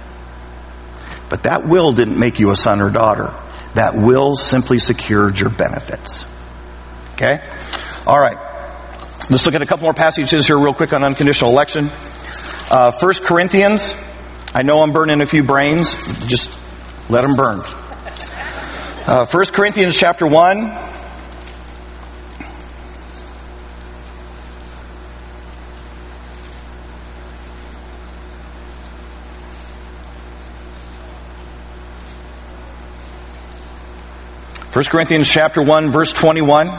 [1.30, 3.34] But that will didn't make you a son or daughter.
[3.76, 6.26] That will simply secured your benefits.
[7.14, 7.40] Okay?
[8.06, 8.38] All right.
[9.30, 11.92] Let's look at a couple more passages here real quick on unconditional election.
[12.72, 13.94] Uh, 1 Corinthians.
[14.54, 15.94] I know I'm burning a few brains.
[16.26, 16.60] Just
[17.10, 17.60] let them burn.
[17.62, 20.99] Uh, 1 Corinthians chapter 1.
[34.72, 36.70] 1 Corinthians chapter 1 verse 21.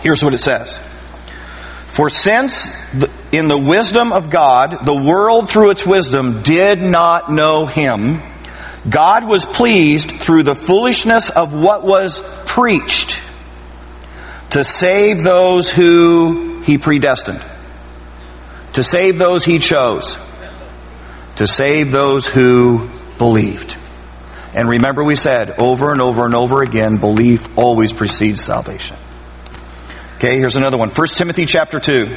[0.00, 0.80] Here's what it says.
[1.92, 2.68] For since
[3.30, 8.22] in the wisdom of God, the world through its wisdom did not know him,
[8.88, 13.20] God was pleased through the foolishness of what was preached
[14.50, 17.44] to save those who he predestined,
[18.72, 20.16] to save those he chose,
[21.36, 23.76] to save those who believed.
[24.58, 28.96] And remember we said over and over and over again, belief always precedes salvation.
[30.16, 30.90] Okay, here's another one.
[30.90, 32.16] 1 Timothy chapter 2.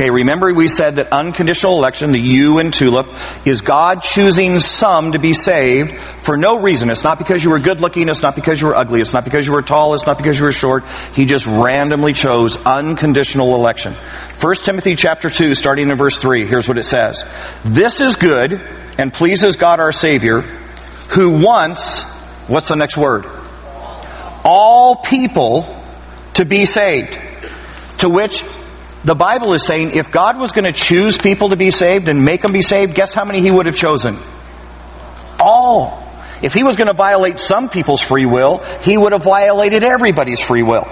[0.00, 3.06] Okay, remember we said that unconditional election, the U and TULIP,
[3.46, 6.88] is God choosing some to be saved for no reason.
[6.88, 9.24] It's not because you were good looking, it's not because you were ugly, it's not
[9.24, 10.84] because you were tall, it's not because you were short.
[11.12, 13.92] He just randomly chose unconditional election.
[14.40, 17.22] 1 Timothy chapter 2, starting in verse 3, here's what it says.
[17.66, 18.54] This is good
[18.96, 20.40] and pleases God our Savior,
[21.10, 22.04] who wants,
[22.48, 23.26] what's the next word?
[24.44, 25.78] All people
[26.32, 27.18] to be saved.
[27.98, 28.42] To which
[29.04, 32.24] the Bible is saying if God was going to choose people to be saved and
[32.24, 34.18] make them be saved, guess how many He would have chosen?
[35.38, 36.06] All.
[36.42, 40.42] If He was going to violate some people's free will, He would have violated everybody's
[40.42, 40.86] free will.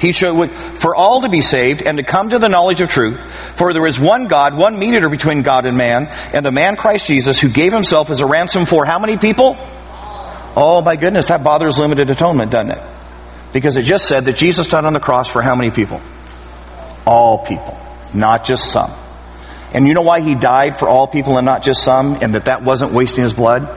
[0.00, 3.20] He should, for all to be saved and to come to the knowledge of truth,
[3.56, 7.06] for there is one God, one mediator between God and man, and the man Christ
[7.06, 9.56] Jesus who gave himself as a ransom for how many people?
[10.56, 12.82] Oh my goodness, that bothers limited atonement, doesn't it?
[13.52, 16.00] Because it just said that Jesus died on the cross for how many people?
[17.06, 17.78] All people,
[18.14, 18.90] not just some.
[19.72, 22.46] And you know why he died for all people and not just some, and that
[22.46, 23.68] that wasn't wasting his blood?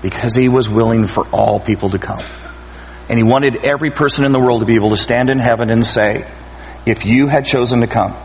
[0.00, 2.24] Because he was willing for all people to come.
[3.08, 5.70] And he wanted every person in the world to be able to stand in heaven
[5.70, 6.30] and say,
[6.86, 8.16] if you had chosen to come,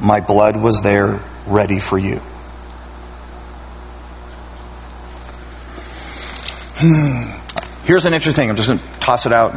[0.00, 2.20] my blood was there ready for you.
[6.80, 7.38] Hmm.
[7.84, 8.50] Here's an interesting thing.
[8.50, 9.54] I'm just going to toss it out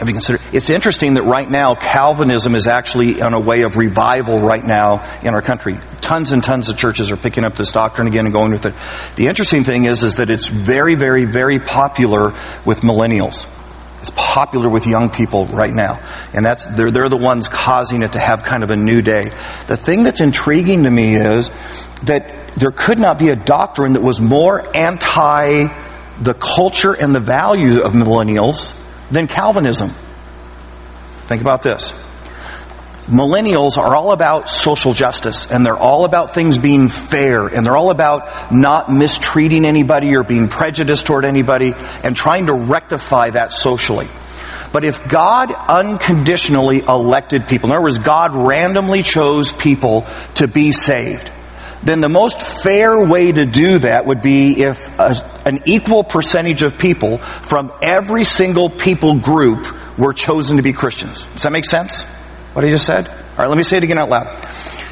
[0.00, 0.40] you considered?
[0.52, 5.20] It's interesting that right now Calvinism is actually on a way of revival right now
[5.22, 5.78] in our country.
[6.00, 8.74] Tons and tons of churches are picking up this doctrine again and going with it.
[9.16, 12.32] The interesting thing is, is that it's very, very, very popular
[12.64, 13.46] with millennials.
[14.00, 16.00] It's popular with young people right now.
[16.34, 19.22] And that's, they're, they're the ones causing it to have kind of a new day.
[19.68, 21.48] The thing that's intriguing to me is
[22.04, 25.68] that there could not be a doctrine that was more anti
[26.20, 28.74] the culture and the value of millennials
[29.12, 29.92] than Calvinism.
[31.26, 31.92] Think about this.
[33.06, 37.76] Millennials are all about social justice and they're all about things being fair and they're
[37.76, 43.52] all about not mistreating anybody or being prejudiced toward anybody and trying to rectify that
[43.52, 44.06] socially.
[44.72, 50.06] But if God unconditionally elected people, in other words, God randomly chose people
[50.36, 51.30] to be saved,
[51.82, 55.14] then the most fair way to do that would be if a,
[55.46, 59.66] an equal percentage of people from every single people group
[59.98, 61.24] were chosen to be Christians.
[61.32, 62.02] Does that make sense?
[62.52, 63.08] What I just said?
[63.08, 64.28] Alright, let me say it again out loud.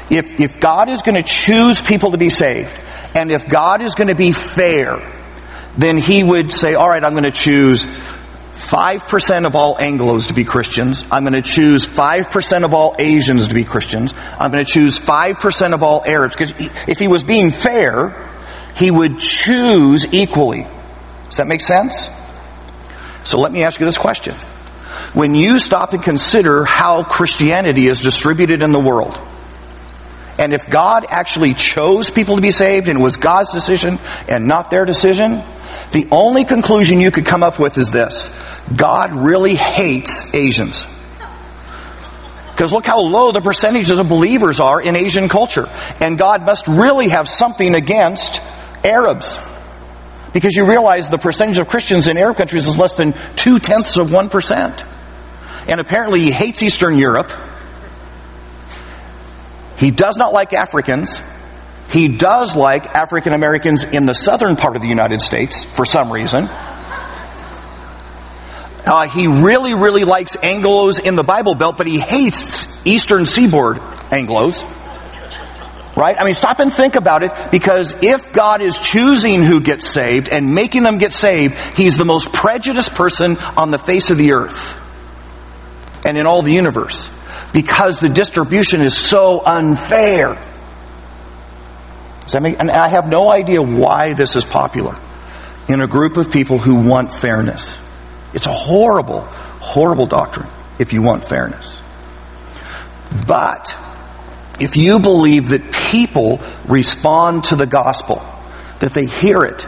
[0.09, 2.71] if, if God is going to choose people to be saved,
[3.15, 4.99] and if God is going to be fair,
[5.77, 7.85] then he would say, all right, I'm going to choose
[8.71, 11.03] 5% of all Anglos to be Christians.
[11.11, 14.13] I'm going to choose 5% of all Asians to be Christians.
[14.15, 16.37] I'm going to choose 5% of all Arabs.
[16.37, 16.53] Because
[16.87, 18.31] if he was being fair,
[18.75, 20.65] he would choose equally.
[21.25, 22.07] Does that make sense?
[23.25, 24.35] So let me ask you this question.
[25.13, 29.19] When you stop and consider how Christianity is distributed in the world,
[30.39, 33.99] and if God actually chose people to be saved and it was God's decision
[34.29, 35.43] and not their decision,
[35.91, 38.29] the only conclusion you could come up with is this.
[38.75, 40.85] God really hates Asians.
[42.51, 45.67] Because look how low the percentages of believers are in Asian culture.
[45.99, 48.41] And God must really have something against
[48.83, 49.37] Arabs.
[50.33, 53.97] Because you realize the percentage of Christians in Arab countries is less than two tenths
[53.97, 54.83] of one percent.
[55.67, 57.31] And apparently he hates Eastern Europe.
[59.77, 61.19] He does not like Africans.
[61.89, 66.11] He does like African Americans in the southern part of the United States for some
[66.11, 66.47] reason.
[68.85, 73.77] Uh, he really, really likes Anglos in the Bible Belt, but he hates Eastern Seaboard
[73.77, 74.63] Anglos.
[75.95, 76.15] Right?
[76.17, 80.29] I mean, stop and think about it because if God is choosing who gets saved
[80.29, 84.31] and making them get saved, He's the most prejudiced person on the face of the
[84.31, 84.73] earth
[86.05, 87.09] and in all the universe
[87.53, 90.41] because the distribution is so unfair.
[92.21, 94.95] Does that make, and I have no idea why this is popular
[95.67, 97.77] in a group of people who want fairness.
[98.33, 101.81] It's a horrible, horrible doctrine if you want fairness.
[103.27, 103.75] But
[104.59, 108.21] if you believe that people respond to the gospel,
[108.79, 109.65] that they hear it,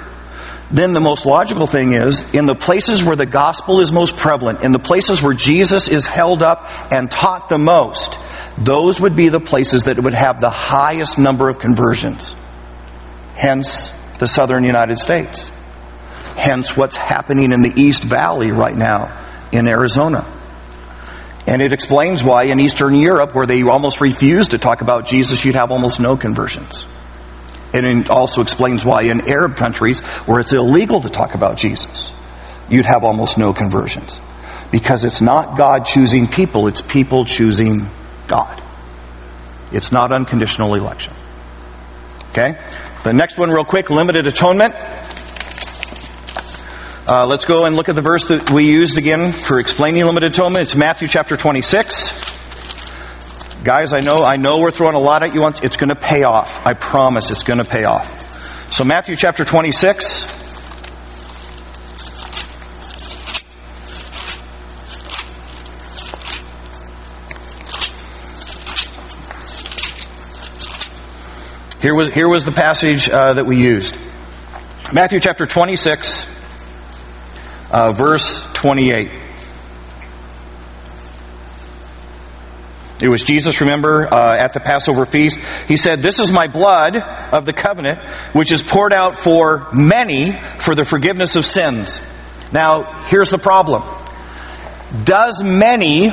[0.72, 4.64] then the most logical thing is in the places where the gospel is most prevalent,
[4.64, 8.18] in the places where Jesus is held up and taught the most,
[8.58, 12.36] those would be the places that would have the highest number of conversions.
[13.36, 15.52] Hence, the southern United States.
[16.36, 20.28] Hence, what's happening in the East Valley right now in Arizona.
[21.46, 25.44] And it explains why in Eastern Europe, where they almost refuse to talk about Jesus,
[25.44, 26.86] you'd have almost no conversions.
[27.74, 32.12] And it also explains why in Arab countries, where it's illegal to talk about Jesus,
[32.70, 34.20] you'd have almost no conversions.
[34.72, 37.90] Because it's not God choosing people, it's people choosing
[38.28, 38.62] God.
[39.72, 41.14] It's not unconditional election.
[42.30, 42.58] Okay?
[43.04, 44.76] The next one, real quick limited atonement.
[47.06, 50.32] Uh, let's go and look at the verse that we used again for explaining limited
[50.32, 50.62] atonement.
[50.64, 52.14] It's Matthew chapter 26.
[53.62, 55.46] Guys, I know, I know we're throwing a lot at you.
[55.46, 56.50] It's going to pay off.
[56.66, 58.72] I promise it's going to pay off.
[58.72, 60.32] So Matthew chapter 26.
[71.82, 73.98] Here was, here was the passage uh, that we used.
[74.94, 76.23] Matthew chapter 26,
[77.74, 79.12] uh, verse 28.
[83.02, 85.40] It was Jesus, remember, uh, at the Passover feast.
[85.68, 88.00] He said, This is my blood of the covenant,
[88.32, 92.00] which is poured out for many for the forgiveness of sins.
[92.54, 93.84] Now, here's the problem.
[95.04, 96.12] Does many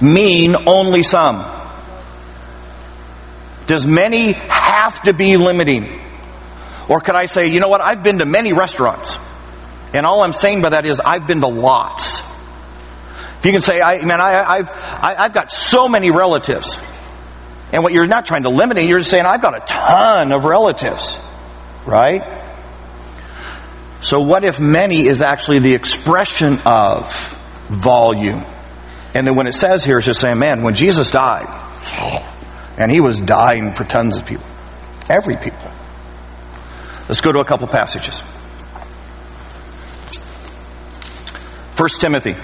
[0.00, 1.54] mean only some?
[3.68, 6.00] Does many have to be limiting?
[6.88, 9.18] Or could I say, you know what, I've been to many restaurants.
[9.94, 12.20] And all I'm saying by that is I've been to lots.
[13.38, 16.76] If you can say, I, man, I, I've, I, I've got so many relatives.
[17.72, 20.44] And what you're not trying to eliminate, you're just saying, I've got a ton of
[20.44, 21.18] relatives.
[21.86, 22.22] Right?
[24.00, 27.12] So what if many is actually the expression of
[27.68, 28.44] volume?
[29.14, 31.66] And then when it says here, it's just saying, man, when Jesus died,
[32.76, 34.46] and he was dying for tons of people.
[35.08, 35.70] Every people.
[37.08, 38.22] Let's go to a couple passages.
[41.78, 42.34] First Timothy.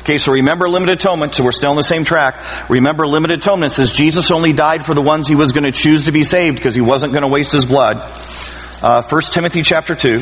[0.00, 2.68] Okay, so remember limited atonement, so we're still on the same track.
[2.68, 6.06] Remember limited atonement says Jesus only died for the ones he was going to choose
[6.06, 7.98] to be saved because he wasn't going to waste his blood.
[8.82, 10.16] Uh, 1 Timothy chapter 2.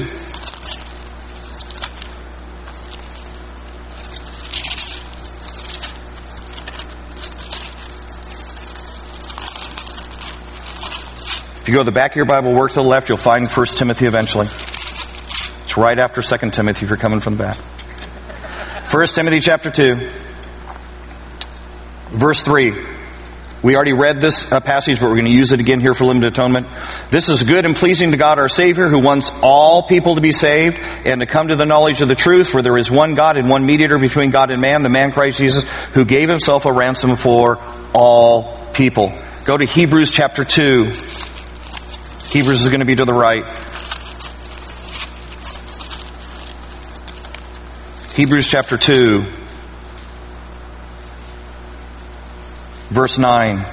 [11.62, 13.48] If you go to the back of your Bible, work to the left, you'll find
[13.48, 14.48] 1 Timothy eventually.
[15.76, 17.58] Right after 2 Timothy if you're coming from the back.
[18.92, 20.10] 1 Timothy chapter 2,
[22.12, 22.86] verse 3.
[23.62, 26.04] We already read this uh, passage, but we're going to use it again here for
[26.04, 26.72] limited atonement.
[27.10, 30.30] This is good and pleasing to God our Savior, who wants all people to be
[30.30, 33.36] saved and to come to the knowledge of the truth, for there is one God
[33.36, 35.64] and one mediator between God and man, the man Christ Jesus,
[35.94, 37.58] who gave himself a ransom for
[37.92, 39.12] all people.
[39.44, 40.92] Go to Hebrews chapter 2.
[42.30, 43.65] Hebrews is going to be to the right.
[48.16, 49.24] Hebrews chapter 2.
[52.90, 53.66] verse 9.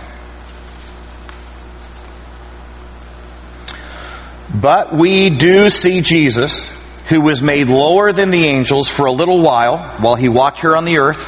[4.54, 6.70] But we do see Jesus,
[7.08, 10.76] who was made lower than the angels for a little while, while he walked here
[10.76, 11.26] on the earth,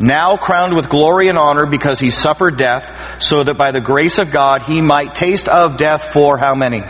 [0.00, 4.18] now crowned with glory and honor because he suffered death, so that by the grace
[4.18, 6.82] of God he might taste of death for how many?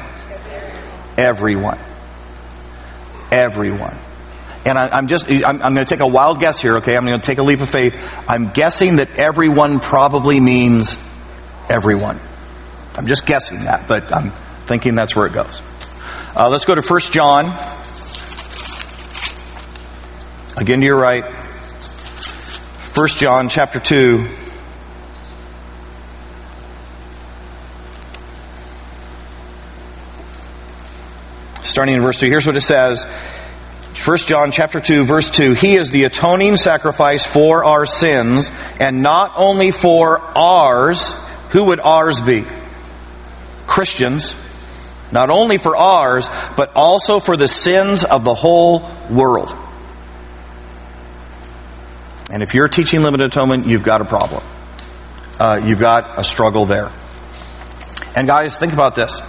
[1.17, 1.79] Everyone.
[3.31, 4.04] Everyone.
[4.67, 6.97] And I, am just, I'm, I'm going to take a wild guess here, okay?
[6.97, 7.95] I'm going to take a leap of faith.
[8.27, 10.97] I'm guessing that everyone probably means
[11.69, 12.19] everyone.
[12.95, 14.33] I'm just guessing that, but I'm
[14.65, 15.61] thinking that's where it goes.
[16.35, 17.47] Uh, let's go to 1 John.
[20.57, 21.25] Again to your right.
[22.95, 24.29] 1 John chapter 2.
[31.65, 33.05] Starting in verse 2, here's what it says.
[33.95, 39.03] 1 John chapter 2 verse 2, He is the atoning sacrifice for our sins, and
[39.03, 41.15] not only for ours,
[41.51, 42.45] who would ours be?
[43.69, 44.35] Christians.
[45.13, 46.27] Not only for ours,
[46.57, 49.55] but also for the sins of the whole world.
[52.33, 54.43] And if you're teaching limited atonement, you've got a problem.
[55.39, 56.91] Uh, you've got a struggle there.
[58.17, 59.21] And guys, think about this.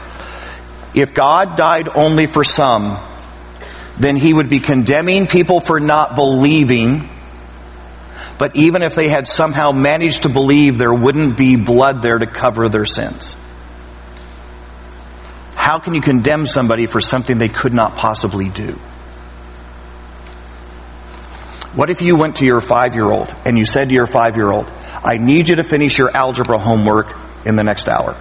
[0.96, 2.98] If God died only for some,
[4.00, 7.10] then he would be condemning people for not believing.
[8.38, 12.28] But even if they had somehow managed to believe, there wouldn't be blood there to
[12.28, 13.36] cover their sins.
[15.56, 18.74] How can you condemn somebody for something they could not possibly do?
[21.74, 24.36] What if you went to your five year old and you said to your five
[24.36, 24.70] year old,
[25.04, 27.08] I need you to finish your algebra homework
[27.46, 28.16] in the next hour?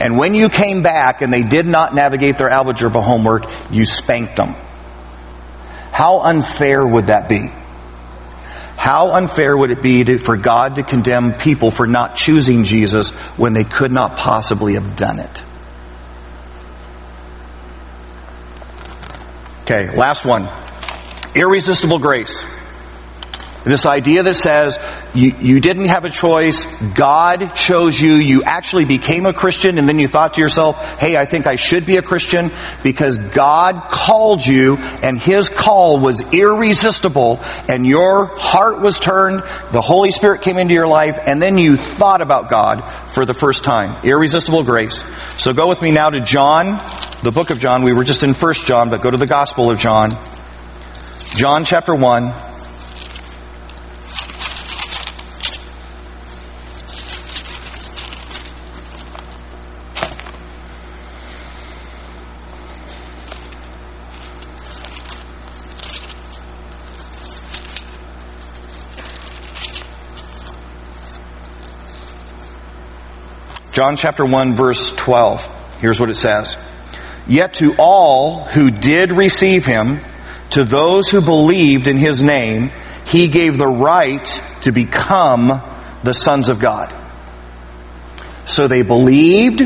[0.00, 4.36] And when you came back and they did not navigate their algebra homework, you spanked
[4.36, 4.54] them.
[5.98, 7.48] How unfair would that be?
[8.76, 13.10] How unfair would it be to, for God to condemn people for not choosing Jesus
[13.36, 15.44] when they could not possibly have done it?
[19.62, 20.48] Okay, last one.
[21.34, 22.44] Irresistible grace.
[23.64, 24.78] This idea that says
[25.14, 29.88] you, you didn't have a choice, God chose you, you actually became a Christian, and
[29.88, 32.50] then you thought to yourself, hey, I think I should be a Christian
[32.82, 39.42] because God called you and His call was irresistible and your heart was turned,
[39.72, 42.82] the Holy Spirit came into your life, and then you thought about God
[43.12, 44.04] for the first time.
[44.04, 45.04] Irresistible grace.
[45.36, 46.80] So go with me now to John,
[47.22, 47.82] the book of John.
[47.82, 50.10] We were just in First John, but go to the Gospel of John.
[51.34, 52.47] John chapter 1.
[73.78, 75.78] John chapter 1 verse 12.
[75.78, 76.56] Here's what it says.
[77.28, 80.00] Yet to all who did receive him,
[80.50, 82.72] to those who believed in his name,
[83.06, 84.24] he gave the right
[84.62, 85.62] to become
[86.02, 86.92] the sons of God.
[88.46, 89.60] So they believed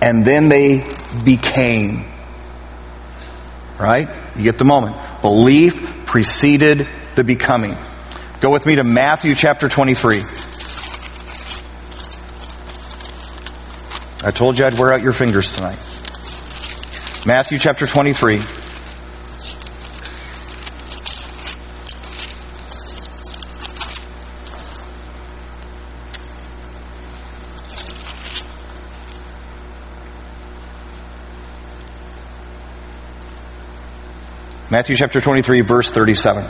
[0.00, 0.86] and then they
[1.22, 2.06] became.
[3.78, 4.08] Right?
[4.34, 4.96] You get the moment.
[5.20, 7.76] Belief preceded the becoming.
[8.40, 10.22] Go with me to Matthew chapter 23.
[14.22, 15.78] I told you I'd wear out your fingers tonight.
[17.24, 18.42] Matthew chapter 23.
[34.70, 36.46] Matthew chapter 23 verse 37.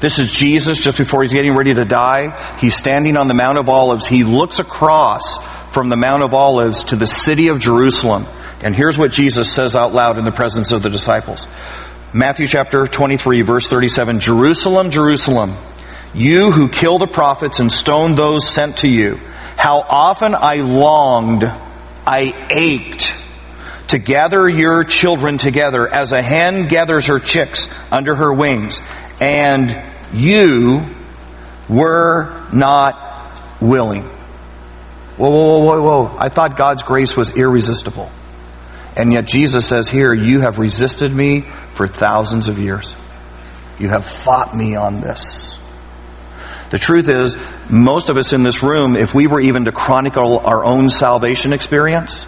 [0.00, 2.56] This is Jesus just before he's getting ready to die.
[2.58, 4.06] He's standing on the Mount of Olives.
[4.06, 5.38] He looks across
[5.74, 8.26] from the Mount of Olives to the city of Jerusalem.
[8.62, 11.48] And here's what Jesus says out loud in the presence of the disciples.
[12.12, 15.56] Matthew chapter 23 verse 37, Jerusalem, Jerusalem,
[16.14, 19.16] you who kill the prophets and stone those sent to you,
[19.56, 21.44] how often I longed,
[22.06, 23.12] I ached
[23.88, 28.80] to gather your children together as a hen gathers her chicks under her wings,
[29.20, 29.76] and
[30.12, 30.84] you
[31.68, 34.08] were not willing.
[35.16, 36.16] Whoa, whoa, whoa, whoa, whoa.
[36.18, 38.10] I thought God's grace was irresistible.
[38.96, 41.42] And yet Jesus says here, you have resisted me
[41.74, 42.96] for thousands of years.
[43.78, 45.58] You have fought me on this.
[46.70, 47.36] The truth is,
[47.70, 51.52] most of us in this room, if we were even to chronicle our own salvation
[51.52, 52.26] experience,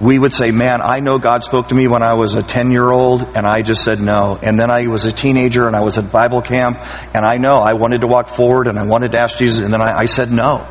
[0.00, 2.72] we would say, man, I know God spoke to me when I was a 10
[2.72, 4.38] year old and I just said no.
[4.42, 6.78] And then I was a teenager and I was at Bible camp
[7.14, 9.72] and I know I wanted to walk forward and I wanted to ask Jesus and
[9.72, 10.66] then I, I said no.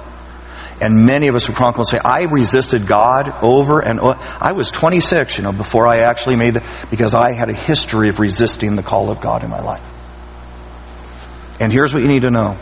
[0.81, 4.17] And many of us would chronicle and say, I resisted God over and over.
[4.19, 8.09] I was 26, you know, before I actually made the, because I had a history
[8.09, 9.83] of resisting the call of God in my life.
[11.59, 12.57] And here's what you need to know.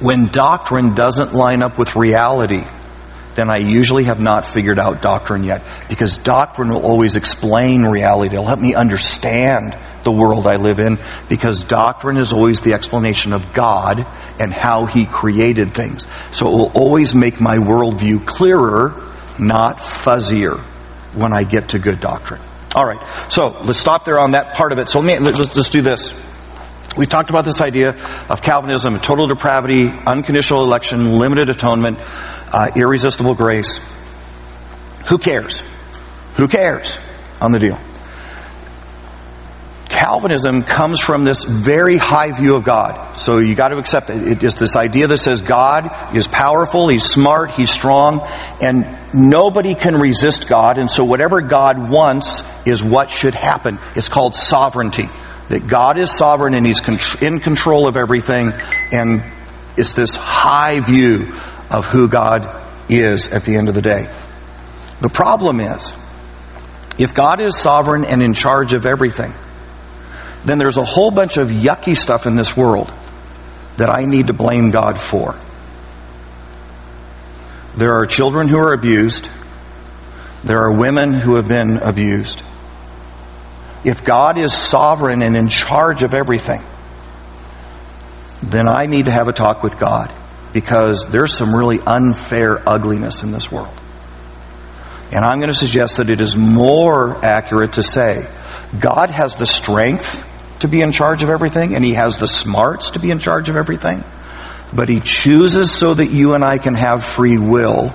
[0.00, 2.64] When doctrine doesn't line up with reality,
[3.36, 5.62] then I usually have not figured out doctrine yet.
[5.88, 8.34] Because doctrine will always explain reality.
[8.34, 10.98] It'll help me understand the world I live in.
[11.28, 14.06] Because doctrine is always the explanation of God
[14.40, 16.06] and how He created things.
[16.32, 20.58] So it will always make my worldview clearer, not fuzzier
[21.14, 22.40] when I get to good doctrine.
[22.74, 23.00] Alright,
[23.32, 24.88] so let's stop there on that part of it.
[24.88, 26.12] So let me, let's, let's do this.
[26.96, 27.90] We talked about this idea
[28.30, 33.80] of Calvinism, total depravity, unconditional election, limited atonement, uh, irresistible grace.
[35.08, 35.62] Who cares?
[36.36, 36.98] Who cares
[37.40, 37.78] on the deal?
[39.90, 43.18] Calvinism comes from this very high view of God.
[43.18, 44.26] So you got to accept it.
[44.26, 48.20] It is this idea that says God is powerful, He's smart, He's strong,
[48.62, 53.78] and nobody can resist God, and so whatever God wants is what should happen.
[53.94, 55.08] It's called sovereignty
[55.48, 56.80] that God is sovereign and He's
[57.20, 58.50] in control of everything,
[58.92, 59.22] and
[59.76, 61.32] it's this high view
[61.70, 64.12] of who God is at the end of the day.
[65.00, 65.92] The problem is,
[66.98, 69.34] if God is sovereign and in charge of everything,
[70.44, 72.92] then there's a whole bunch of yucky stuff in this world
[73.76, 75.38] that I need to blame God for.
[77.76, 79.28] There are children who are abused.
[80.44, 82.42] There are women who have been abused
[83.84, 86.62] if God is sovereign and in charge of everything,
[88.42, 90.12] then I need to have a talk with God
[90.52, 93.74] because there's some really unfair ugliness in this world.
[95.12, 98.26] And I'm going to suggest that it is more accurate to say
[98.78, 100.24] God has the strength
[100.60, 103.48] to be in charge of everything and He has the smarts to be in charge
[103.48, 104.02] of everything.
[104.74, 107.94] But He chooses so that you and I can have free will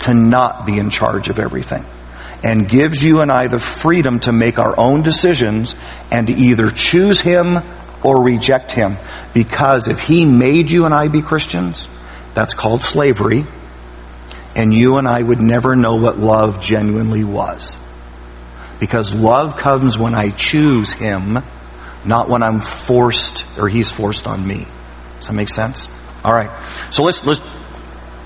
[0.00, 1.84] to not be in charge of everything
[2.42, 5.74] and gives you and I the freedom to make our own decisions
[6.10, 7.58] and to either choose Him
[8.04, 8.96] or reject Him.
[9.32, 11.88] Because if He made you and I be Christians,
[12.34, 13.44] that's called slavery,
[14.56, 17.76] and you and I would never know what love genuinely was.
[18.80, 21.38] Because love comes when I choose Him,
[22.04, 24.66] not when I'm forced or He's forced on me.
[25.18, 25.86] Does that make sense?
[26.24, 26.50] Alright.
[26.90, 27.40] So let's, let's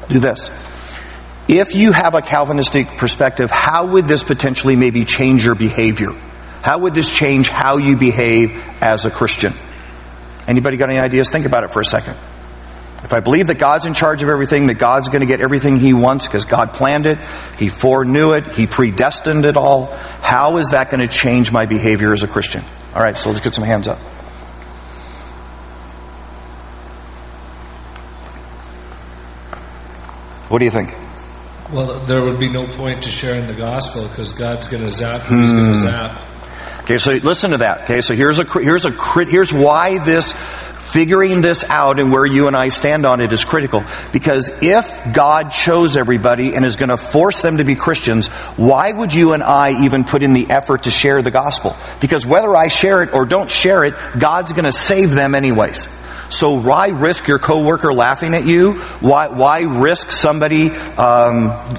[0.09, 0.49] do this.
[1.49, 6.11] If you have a Calvinistic perspective, how would this potentially maybe change your behavior?
[6.63, 9.55] How would this change how you behave as a Christian?
[10.49, 11.31] Anybody got any ideas?
[11.31, 12.17] Think about it for a second.
[13.05, 15.79] If I believe that God's in charge of everything, that God's going to get everything
[15.79, 17.19] He wants because God planned it,
[17.57, 22.13] He foreknew it, He predestined it all, how is that going to change my behavior
[22.13, 22.65] as a Christian?
[22.93, 23.99] Alright, so let's get some hands up.
[30.49, 31.06] What do you think?
[31.73, 35.23] Well, there would be no point to sharing the gospel because God's going to zap
[35.23, 35.83] who's going to hmm.
[35.83, 36.23] zap.
[36.83, 37.83] Okay, so listen to that.
[37.83, 38.93] Okay, so here's a here's a
[39.25, 40.33] here's why this
[40.87, 43.85] figuring this out and where you and I stand on it is critical.
[44.13, 48.93] Because if God chose everybody and is going to force them to be Christians, why
[48.93, 51.77] would you and I even put in the effort to share the gospel?
[52.01, 55.89] Because whether I share it or don't share it, God's going to save them anyways.
[56.31, 58.75] So why risk your coworker laughing at you?
[59.01, 61.79] Why, why risk somebody um,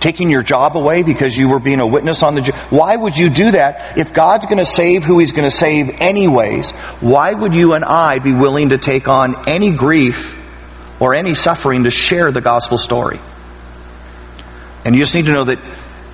[0.00, 2.52] taking your job away because you were being a witness on the?
[2.70, 3.98] Why would you do that?
[3.98, 6.70] If God's going to save who He's going to save anyways,
[7.00, 10.36] why would you and I be willing to take on any grief
[10.98, 13.20] or any suffering to share the gospel story?
[14.84, 15.58] And you just need to know that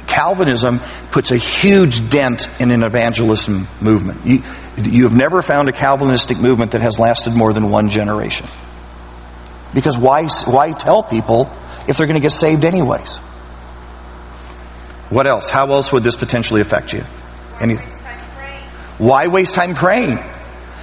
[0.06, 4.24] Calvinism puts a huge dent in an evangelism movement.
[4.24, 4.42] You,
[4.76, 8.46] you have never found a Calvinistic movement that has lasted more than one generation.
[9.74, 11.50] Because why, why tell people
[11.88, 13.18] if they're going to get saved anyways?
[15.08, 15.48] What else?
[15.48, 17.04] How else would this potentially affect you?
[17.60, 17.76] Any,
[18.98, 20.18] why waste time praying?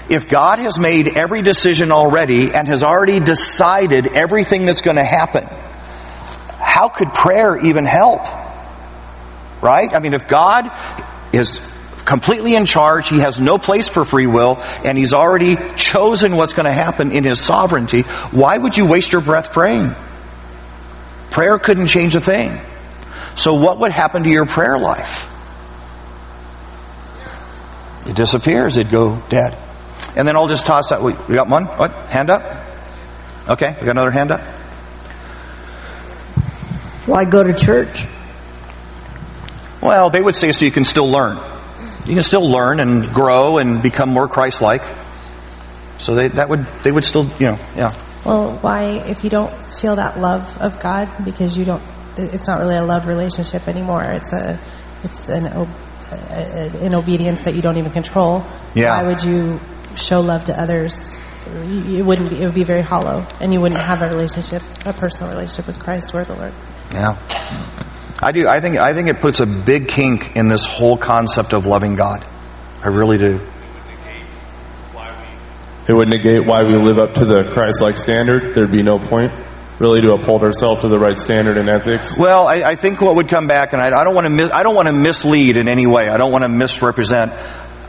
[0.09, 5.03] If God has made every decision already and has already decided everything that's going to
[5.03, 5.45] happen,
[6.59, 8.21] how could prayer even help?
[9.61, 9.93] Right?
[9.93, 10.69] I mean, if God
[11.33, 11.59] is
[12.05, 13.09] completely in charge.
[13.09, 17.11] He has no place for free will, and he's already chosen what's going to happen
[17.11, 18.01] in his sovereignty.
[18.31, 19.95] Why would you waste your breath praying?
[21.31, 22.59] Prayer couldn't change a thing.
[23.35, 25.27] So what would happen to your prayer life?
[28.05, 28.77] It disappears.
[28.77, 29.57] It'd go dead.
[30.15, 31.01] And then I'll just toss that.
[31.01, 31.65] We got one?
[31.65, 31.91] What?
[32.09, 32.41] Hand up?
[33.49, 34.41] Okay, we got another hand up?
[37.05, 38.05] Why go to church?
[39.81, 41.37] Well, they would say so you can still learn.
[42.05, 44.83] You can still learn and grow and become more Christ-like.
[45.99, 47.93] So they, that would, they would still, you know, yeah.
[48.25, 51.83] Well, why, if you don't feel that love of God, because you don't,
[52.17, 54.03] it's not really a love relationship anymore.
[54.03, 54.59] It's a,
[55.03, 58.43] it's an, an obedience that you don't even control.
[58.75, 59.01] Yeah.
[59.01, 59.59] Why would you
[59.95, 61.17] show love to others?
[61.45, 64.93] It wouldn't be, it would be very hollow and you wouldn't have a relationship, a
[64.93, 66.53] personal relationship with Christ or the Lord.
[66.91, 67.17] Yeah.
[68.23, 68.47] I do.
[68.47, 71.95] I think, I think it puts a big kink in this whole concept of loving
[71.95, 72.25] God.
[72.81, 73.41] I really do.
[75.85, 78.55] It would negate why we live up to the Christ-like standard.
[78.55, 79.33] There'd be no point
[79.79, 82.17] really to uphold ourselves to the right standard in ethics.
[82.17, 84.49] Well, I, I think what would come back, and I, I don't want to mis,
[84.49, 86.07] I don't want to mislead in any way.
[86.07, 87.33] I don't want to misrepresent.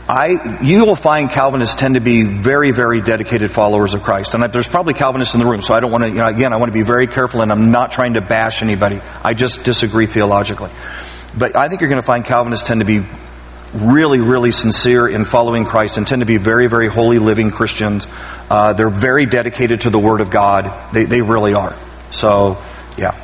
[0.07, 4.35] I, you will find Calvinists tend to be very, very dedicated followers of Christ.
[4.35, 6.53] And there's probably Calvinists in the room, so I don't want to, you know, again,
[6.53, 9.01] I want to be very careful and I'm not trying to bash anybody.
[9.23, 10.69] I just disagree theologically.
[11.35, 13.03] But I think you're going to find Calvinists tend to be
[13.73, 18.05] really, really sincere in following Christ and tend to be very, very holy living Christians.
[18.49, 20.93] Uh, they're very dedicated to the Word of God.
[20.93, 21.75] They, they really are.
[22.11, 22.63] So,
[22.95, 23.21] yeah.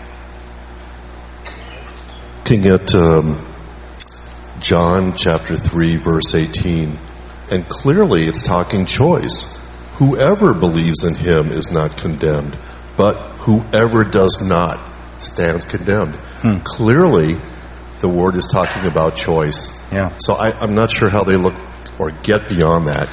[2.39, 3.50] Looking at um,
[4.61, 6.97] John chapter 3, verse 18,
[7.49, 9.57] and clearly it's talking choice.
[9.95, 12.57] Whoever believes in him is not condemned,
[12.95, 16.15] but whoever does not stands condemned.
[16.15, 16.57] Hmm.
[16.59, 17.37] Clearly,
[18.01, 19.67] the word is talking about choice.
[19.91, 20.15] Yeah.
[20.19, 21.55] So I, I'm not sure how they look
[21.97, 23.09] or get beyond that.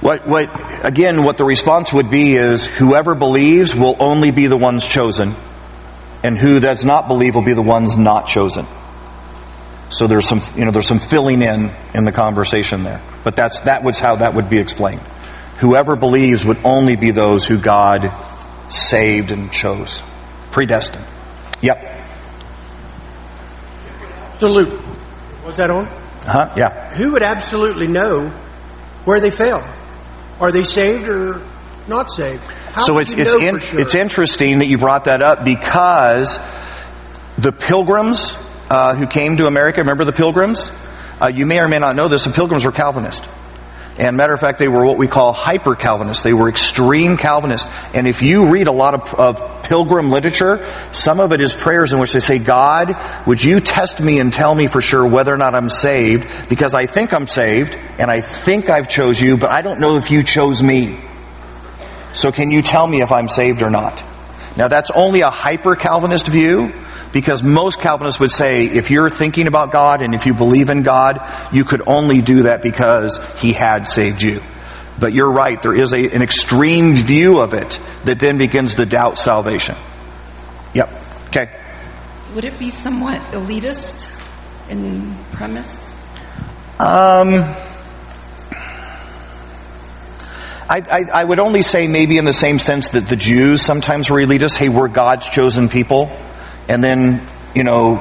[0.00, 4.56] What, what, again, what the response would be is whoever believes will only be the
[4.56, 5.34] ones chosen,
[6.22, 8.66] and who does not believe will be the ones not chosen.
[9.92, 13.02] So there's some, you know, there's some filling in in the conversation there.
[13.24, 15.02] But that's, that was how that would be explained.
[15.58, 18.10] Whoever believes would only be those who God
[18.72, 20.02] saved and chose.
[20.50, 21.06] Predestined.
[21.60, 22.08] Yep.
[24.40, 24.80] So Luke,
[25.44, 25.86] was that on?
[26.22, 26.54] Huh?
[26.56, 26.94] Yeah.
[26.94, 28.28] Who would absolutely know
[29.04, 29.62] where they fell?
[30.40, 31.42] Are they saved or
[31.86, 32.42] not saved?
[32.72, 33.80] How so it's you it's know in, sure?
[33.80, 36.38] it's interesting that you brought that up because
[37.36, 38.34] the pilgrims
[38.72, 40.70] uh, who came to America, remember the pilgrims?
[41.20, 42.24] Uh, you may or may not know this.
[42.24, 43.28] The pilgrims were Calvinist.
[43.98, 46.22] And matter of fact, they were what we call hyper Calvinists.
[46.22, 47.68] They were extreme Calvinists.
[47.92, 51.92] And if you read a lot of, of pilgrim literature, some of it is prayers
[51.92, 52.96] in which they say, God,
[53.26, 56.24] would you test me and tell me for sure whether or not I'm saved?
[56.48, 59.98] Because I think I'm saved and I think I've chose you, but I don't know
[59.98, 60.98] if you chose me.
[62.14, 64.02] So can you tell me if I'm saved or not?
[64.56, 66.72] Now that's only a hyper Calvinist view
[67.12, 70.82] because most Calvinists would say if you're thinking about God and if you believe in
[70.82, 71.20] God,
[71.52, 74.42] you could only do that because He had saved you.
[74.98, 78.86] But you're right, there is a, an extreme view of it that then begins to
[78.86, 79.76] doubt salvation.
[80.74, 80.90] Yep.
[81.28, 81.50] Okay.
[82.34, 84.10] Would it be somewhat elitist
[84.68, 85.92] in premise?
[86.78, 87.34] Um,
[90.68, 94.10] I, I, I would only say maybe in the same sense that the Jews sometimes
[94.10, 94.56] were elitist.
[94.56, 96.10] Hey, we're God's chosen people.
[96.68, 97.94] And then, you know,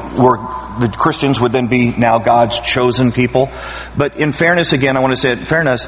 [0.80, 3.50] the Christians would then be now God's chosen people.
[3.98, 5.88] But in fairness, again, I want to say in fairness,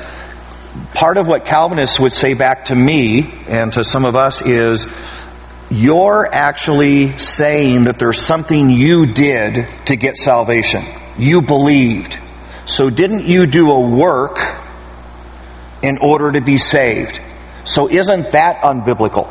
[0.94, 4.88] part of what Calvinists would say back to me and to some of us is,
[5.70, 10.84] you're actually saying that there's something you did to get salvation.
[11.18, 12.18] You believed.
[12.66, 14.40] So didn't you do a work
[15.82, 17.20] in order to be saved?
[17.66, 19.28] So isn't that unbiblical?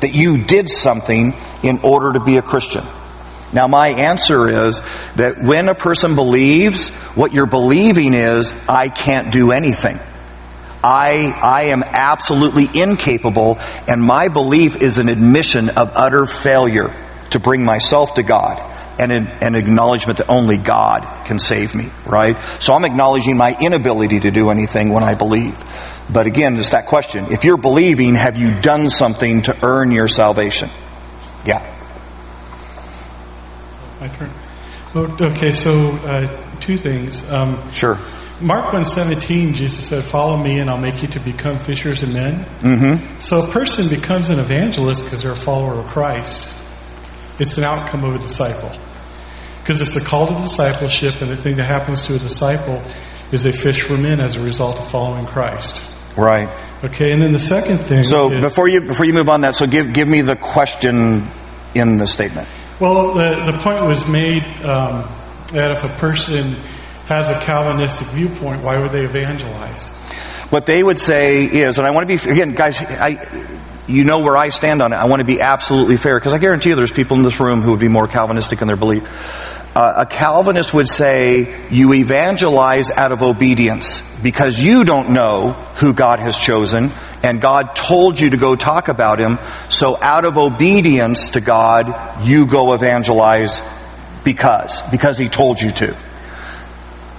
[0.00, 1.34] That you did something
[1.66, 2.84] in order to be a Christian.
[3.52, 4.80] Now my answer is
[5.16, 9.98] that when a person believes, what you're believing is, I can't do anything.
[10.82, 13.58] I, I am absolutely incapable
[13.88, 16.94] and my belief is an admission of utter failure
[17.30, 18.60] to bring myself to God
[19.00, 22.36] and an, an acknowledgement that only God can save me, right?
[22.60, 25.56] So I'm acknowledging my inability to do anything when I believe.
[26.08, 27.32] But again, it's that question.
[27.32, 30.70] If you're believing, have you done something to earn your salvation?
[31.46, 31.62] Yeah.
[34.00, 34.30] My turn.
[34.94, 37.30] Oh, okay, so uh, two things.
[37.30, 37.98] Um, Sure.
[38.40, 42.44] Mark 117, Jesus said, follow me and I'll make you to become fishers of men.
[42.60, 43.18] Mm-hmm.
[43.18, 46.52] So a person becomes an evangelist because they're a follower of Christ.
[47.38, 48.70] It's an outcome of a disciple.
[49.62, 52.82] Because it's a call to discipleship and the thing that happens to a disciple
[53.32, 55.96] is they fish for men as a result of following Christ.
[56.14, 56.48] Right.
[56.84, 59.56] Okay, and then the second thing So is, before you before you move on that,
[59.56, 61.30] so give give me the question
[61.74, 62.48] in the statement?
[62.80, 65.10] Well, the, the point was made um,
[65.52, 66.54] that if a person
[67.06, 69.90] has a Calvinistic viewpoint, why would they evangelize?
[70.50, 74.18] What they would say is, and I want to be, again, guys, I, you know
[74.18, 74.96] where I stand on it.
[74.96, 77.62] I want to be absolutely fair because I guarantee you there's people in this room
[77.62, 79.04] who would be more Calvinistic in their belief.
[79.76, 85.92] Uh, a Calvinist would say you evangelize out of obedience because you don't know who
[85.92, 86.90] God has chosen
[87.22, 89.38] and God told you to go talk about him.
[89.68, 93.60] So out of obedience to God, you go evangelize
[94.24, 95.94] because, because he told you to.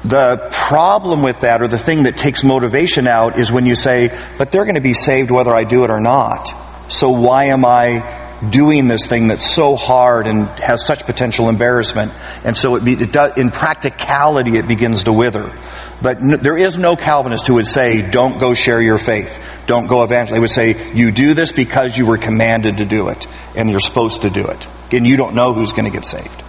[0.03, 4.09] The problem with that, or the thing that takes motivation out, is when you say,
[4.39, 6.51] but they're going to be saved whether I do it or not.
[6.91, 12.13] So why am I doing this thing that's so hard and has such potential embarrassment?
[12.43, 15.57] And so it, be, it does, in practicality, it begins to wither.
[16.01, 19.39] But there is no Calvinist who would say, don't go share your faith.
[19.65, 20.35] Don't go evangelize.
[20.35, 23.25] They would say, you do this because you were commanded to do it.
[23.55, 24.67] And you're supposed to do it.
[24.91, 26.43] And you don't know who's going to get saved.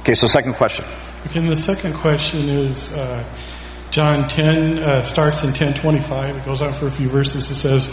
[0.00, 0.84] Okay, so second question.
[1.26, 3.24] Okay, and the second question is uh,
[3.90, 6.40] John 10 uh, starts in 10:25.
[6.40, 7.50] It goes on for a few verses.
[7.50, 7.88] It says,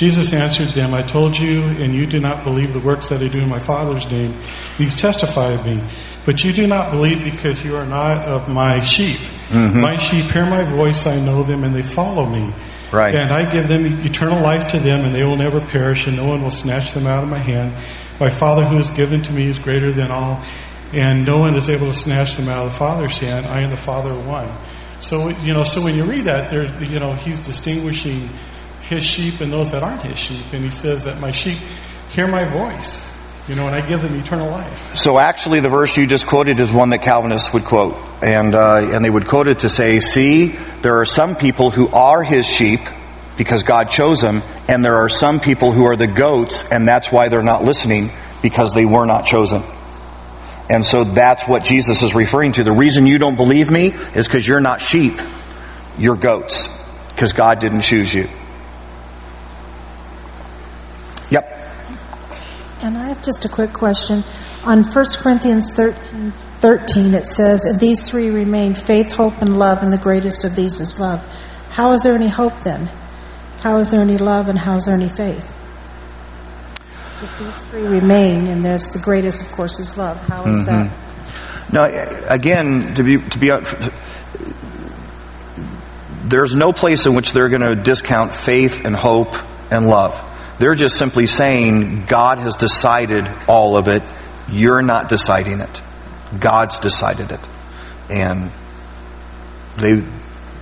[0.00, 3.28] "Jesus answered them, I told you, and you do not believe the works that I
[3.28, 4.34] do in my Father's name.
[4.78, 5.78] These testify of me,
[6.24, 9.20] but you do not believe because you are not of my sheep.
[9.50, 9.74] Mhm.
[9.74, 11.06] My sheep hear my voice.
[11.06, 12.50] I know them, and they follow me."
[12.90, 13.14] Right.
[13.14, 16.24] And I give them eternal life to them, and they will never perish, and no
[16.24, 17.74] one will snatch them out of my hand.
[18.18, 20.40] My Father who has given to me is greater than all,
[20.94, 23.46] and no one is able to snatch them out of the Father's hand.
[23.46, 24.48] I and the Father are one.
[25.00, 28.30] So you know, so when you read that, there, you know, he's distinguishing
[28.90, 31.58] his sheep and those that aren't his sheep, and he says that my sheep
[32.10, 33.00] hear my voice,
[33.48, 34.96] you know, and I give them eternal life.
[34.96, 38.90] So actually, the verse you just quoted is one that Calvinists would quote, and uh,
[38.92, 42.44] and they would quote it to say, "See, there are some people who are His
[42.44, 42.80] sheep
[43.38, 47.10] because God chose them, and there are some people who are the goats, and that's
[47.12, 48.10] why they're not listening
[48.42, 49.62] because they were not chosen."
[50.68, 52.62] And so that's what Jesus is referring to.
[52.64, 55.14] The reason you don't believe me is because you're not sheep,
[55.98, 56.68] you're goats,
[57.08, 58.28] because God didn't choose you.
[61.30, 61.56] Yep.
[62.82, 64.24] And I have just a quick question.
[64.64, 69.82] On 1 Corinthians 13, 13, it says, And these three remain faith, hope, and love,
[69.82, 71.20] and the greatest of these is love.
[71.70, 72.86] How is there any hope then?
[73.58, 75.44] How is there any love, and how is there any faith?
[77.22, 80.90] If these three remain, and there's the greatest, of course, is love, how is that?
[80.90, 81.76] Mm-hmm.
[81.76, 81.84] Now,
[82.32, 83.50] again, to be to be
[86.24, 89.34] there's no place in which they're going to discount faith and hope
[89.70, 90.14] and love.
[90.60, 94.02] They're just simply saying God has decided all of it.
[94.46, 95.80] You're not deciding it.
[96.38, 97.40] God's decided it,
[98.10, 98.50] and
[99.78, 100.04] they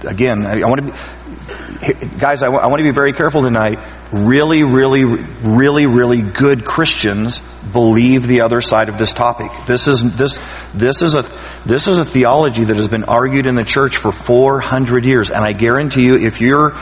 [0.07, 0.47] again.
[0.47, 2.45] I, I want to be guys.
[2.45, 3.81] I, I want to be very careful tonight.
[4.13, 7.41] Really, really, really, really good Christians
[7.73, 9.51] believe the other side of this topic.
[9.67, 10.39] This is this
[10.75, 11.25] this is a
[11.67, 15.45] this is a theology that has been argued in the church for 400 years, and
[15.45, 16.79] I guarantee you, if you're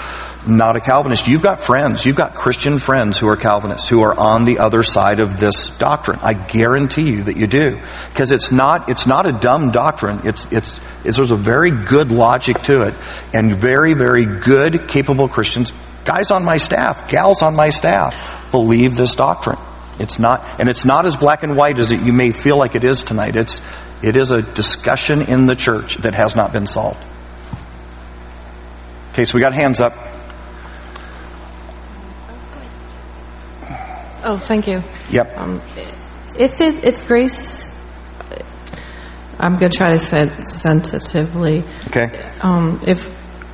[0.47, 4.19] not a Calvinist, you've got friends, you've got Christian friends who are Calvinists who are
[4.19, 6.19] on the other side of this doctrine.
[6.23, 7.81] I guarantee you that you do,
[8.11, 10.21] because it's not it's not a dumb doctrine.
[10.25, 12.95] It's it's it's, there's a very good logic to it,
[13.33, 15.73] and very, very good, capable Christians,
[16.05, 19.59] guys on my staff, gals on my staff, believe this doctrine.
[19.99, 22.75] It's not, and it's not as black and white as it, you may feel like
[22.75, 23.37] it is tonight.
[23.37, 23.61] It's,
[24.03, 27.03] it is a discussion in the church that has not been solved.
[29.13, 29.95] Okay, so we got hands up.
[34.27, 34.83] Oh, thank you.
[35.11, 35.39] Yep.
[35.39, 35.63] Um,
[36.37, 37.73] if it, if grace,
[39.39, 41.63] I'm going to try to say it sensitively.
[41.87, 42.11] Okay.
[42.41, 43.09] Um, if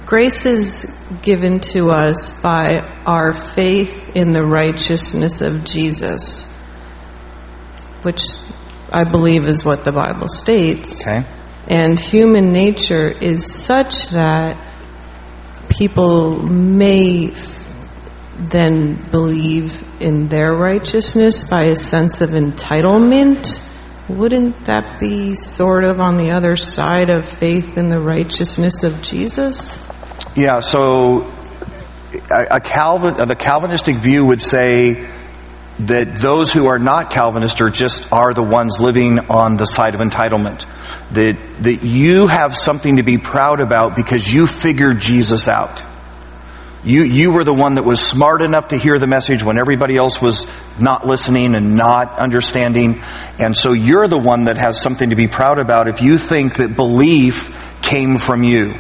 [0.07, 6.51] grace is given to us by our faith in the righteousness of Jesus,
[8.01, 8.23] which
[8.91, 11.03] I believe is what the Bible states.
[11.03, 11.27] Okay.
[11.68, 14.57] And human nature is such that
[15.68, 17.29] people may
[18.51, 23.61] then believe in their righteousness by a sense of entitlement.
[24.09, 29.01] Wouldn't that be sort of on the other side of faith in the righteousness of
[29.03, 29.80] Jesus?
[30.34, 31.32] Yeah, so
[32.30, 35.09] a, a Calvin, the Calvinistic view would say
[35.80, 39.95] that those who are not Calvinist are just are the ones living on the side
[39.95, 40.66] of entitlement.
[41.12, 45.82] That that you have something to be proud about because you figured Jesus out.
[46.85, 49.97] You you were the one that was smart enough to hear the message when everybody
[49.97, 50.47] else was
[50.78, 53.01] not listening and not understanding.
[53.39, 56.57] And so you're the one that has something to be proud about if you think
[56.57, 58.74] that belief came from you.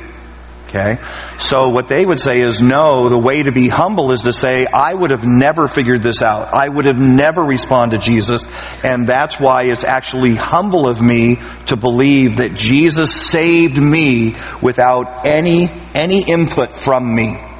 [0.72, 0.98] Okay?
[1.38, 4.64] So what they would say is no, the way to be humble is to say,
[4.64, 6.54] I would have never figured this out.
[6.54, 8.46] I would have never responded to Jesus.
[8.82, 11.36] And that's why it's actually humble of me
[11.66, 17.51] to believe that Jesus saved me without any, any input from me.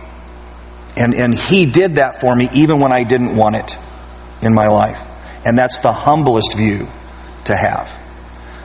[0.97, 3.77] And, and He did that for me even when I didn't want it
[4.43, 5.01] in my life.
[5.45, 6.89] And that's the humblest view
[7.45, 7.91] to have.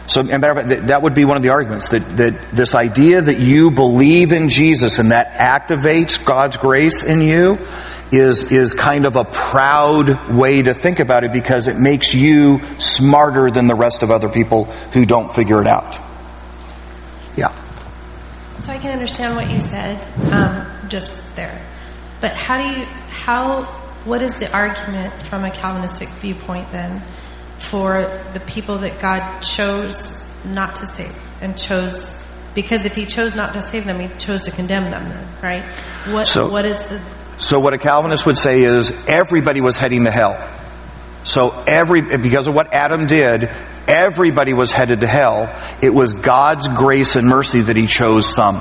[0.07, 3.71] So, and that would be one of the arguments that, that this idea that you
[3.71, 7.57] believe in Jesus and that activates God's grace in you
[8.11, 12.61] is, is kind of a proud way to think about it because it makes you
[12.79, 15.99] smarter than the rest of other people who don't figure it out.
[17.35, 17.53] Yeah.
[18.61, 20.01] So I can understand what you said,
[20.31, 21.66] um, just there.
[22.19, 23.63] But how do you, how,
[24.05, 27.03] what is the argument from a Calvinistic viewpoint then
[27.57, 32.17] for the people that God chose not to save and chose
[32.57, 35.63] because if he chose not to save them, he chose to condemn them then, right?
[36.11, 36.99] What So- what is the
[37.37, 40.35] So what a Calvinist would say is everybody was heading to hell.
[41.23, 43.47] So every, because of what Adam did,
[43.87, 45.53] everybody was headed to hell.
[45.83, 48.55] It was God's grace and mercy that he chose some.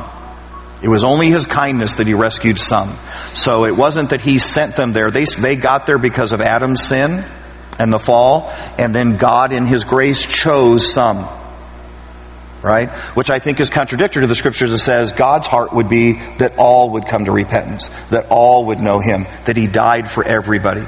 [0.83, 2.99] It was only his kindness that he rescued some.
[3.35, 5.11] So it wasn't that he sent them there.
[5.11, 7.25] They, they got there because of Adam's sin
[7.79, 11.29] and the fall, and then God in his grace chose some.
[12.63, 12.91] Right?
[13.15, 16.57] Which I think is contradictory to the scriptures that says God's heart would be that
[16.59, 20.85] all would come to repentance, that all would know him, that he died for everybody.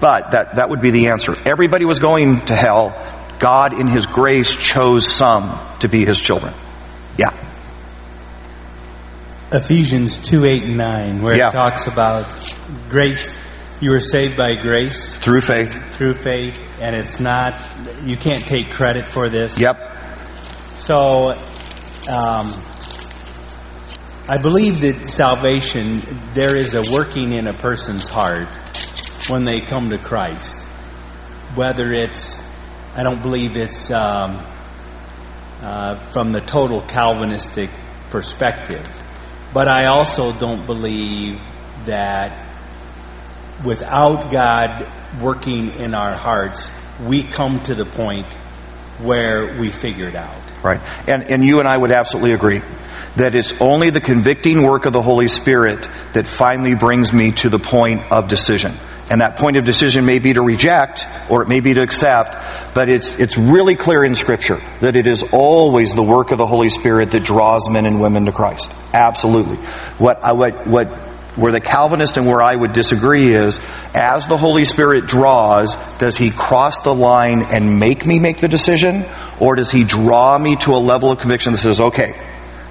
[0.00, 1.36] But that, that would be the answer.
[1.46, 2.90] Everybody was going to hell.
[3.38, 6.52] God in his grace chose some to be his children.
[7.16, 7.51] Yeah.
[9.52, 11.48] Ephesians 2 8 and 9, where Yeah.
[11.48, 12.26] it talks about
[12.88, 13.34] grace.
[13.80, 15.14] You were saved by grace.
[15.16, 15.76] Through faith.
[15.96, 16.58] Through faith.
[16.80, 17.54] And it's not,
[18.04, 19.58] you can't take credit for this.
[19.58, 19.76] Yep.
[20.78, 21.32] So,
[22.08, 22.54] um,
[24.28, 26.00] I believe that salvation,
[26.32, 28.48] there is a working in a person's heart
[29.28, 30.58] when they come to Christ.
[31.54, 32.40] Whether it's,
[32.94, 34.40] I don't believe it's um,
[35.60, 37.70] uh, from the total Calvinistic
[38.10, 38.86] perspective.
[39.52, 41.40] But I also don't believe
[41.86, 42.48] that
[43.64, 44.90] without God
[45.20, 46.70] working in our hearts,
[47.04, 48.26] we come to the point
[48.98, 50.40] where we figure it out.
[50.62, 50.80] Right.
[51.08, 52.62] And, and you and I would absolutely agree
[53.16, 57.50] that it's only the convicting work of the Holy Spirit that finally brings me to
[57.50, 58.74] the point of decision.
[59.10, 62.74] And that point of decision may be to reject or it may be to accept,
[62.74, 66.46] but it's, it's really clear in scripture that it is always the work of the
[66.46, 68.72] Holy Spirit that draws men and women to Christ.
[68.92, 69.56] Absolutely.
[69.98, 70.88] What, I, what, what,
[71.36, 73.58] where the Calvinist and where I would disagree is,
[73.94, 78.48] as the Holy Spirit draws, does He cross the line and make me make the
[78.48, 79.04] decision?
[79.40, 82.20] Or does He draw me to a level of conviction that says, okay,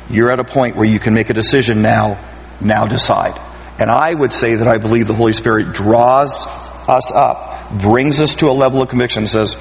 [0.09, 2.19] you're at a point where you can make a decision now,
[2.61, 3.39] now decide.
[3.81, 6.45] And I would say that I believe the Holy Spirit draws
[6.87, 9.55] us up, brings us to a level of conviction and says,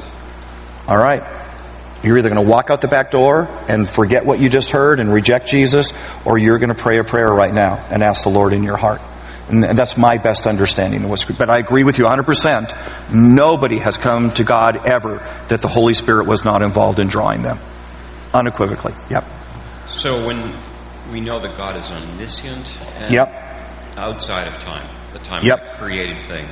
[0.86, 1.22] all right,
[2.02, 5.00] you're either going to walk out the back door and forget what you just heard
[5.00, 5.94] and reject Jesus,
[6.26, 8.76] or you're going to pray a prayer right now and ask the Lord in your
[8.76, 9.00] heart.
[9.48, 13.14] And that's my best understanding of what's, but I agree with you 100%.
[13.14, 17.40] Nobody has come to God ever that the Holy Spirit was not involved in drawing
[17.40, 17.58] them.
[18.34, 18.92] Unequivocally.
[19.08, 19.24] Yep.
[19.88, 20.62] So when
[21.10, 23.46] we know that God is omniscient and Yep.
[24.01, 25.61] Outside of time, the time Yep.
[25.61, 26.48] of the created thing,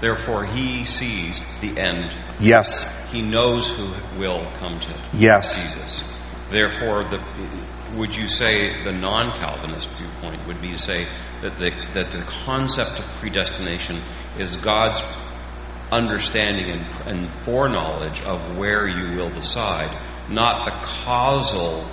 [0.00, 2.14] therefore He sees the end.
[2.40, 2.84] Yes.
[3.10, 5.60] He knows who will come to Yes.
[5.60, 6.02] Jesus.
[6.50, 7.20] Therefore, the,
[7.96, 11.06] would you say the non-Calvinist viewpoint would be to say
[11.40, 14.02] that the, that the concept of predestination
[14.38, 15.02] is God's
[15.90, 19.96] understanding and, and foreknowledge of where you will decide,
[20.28, 21.86] not the causal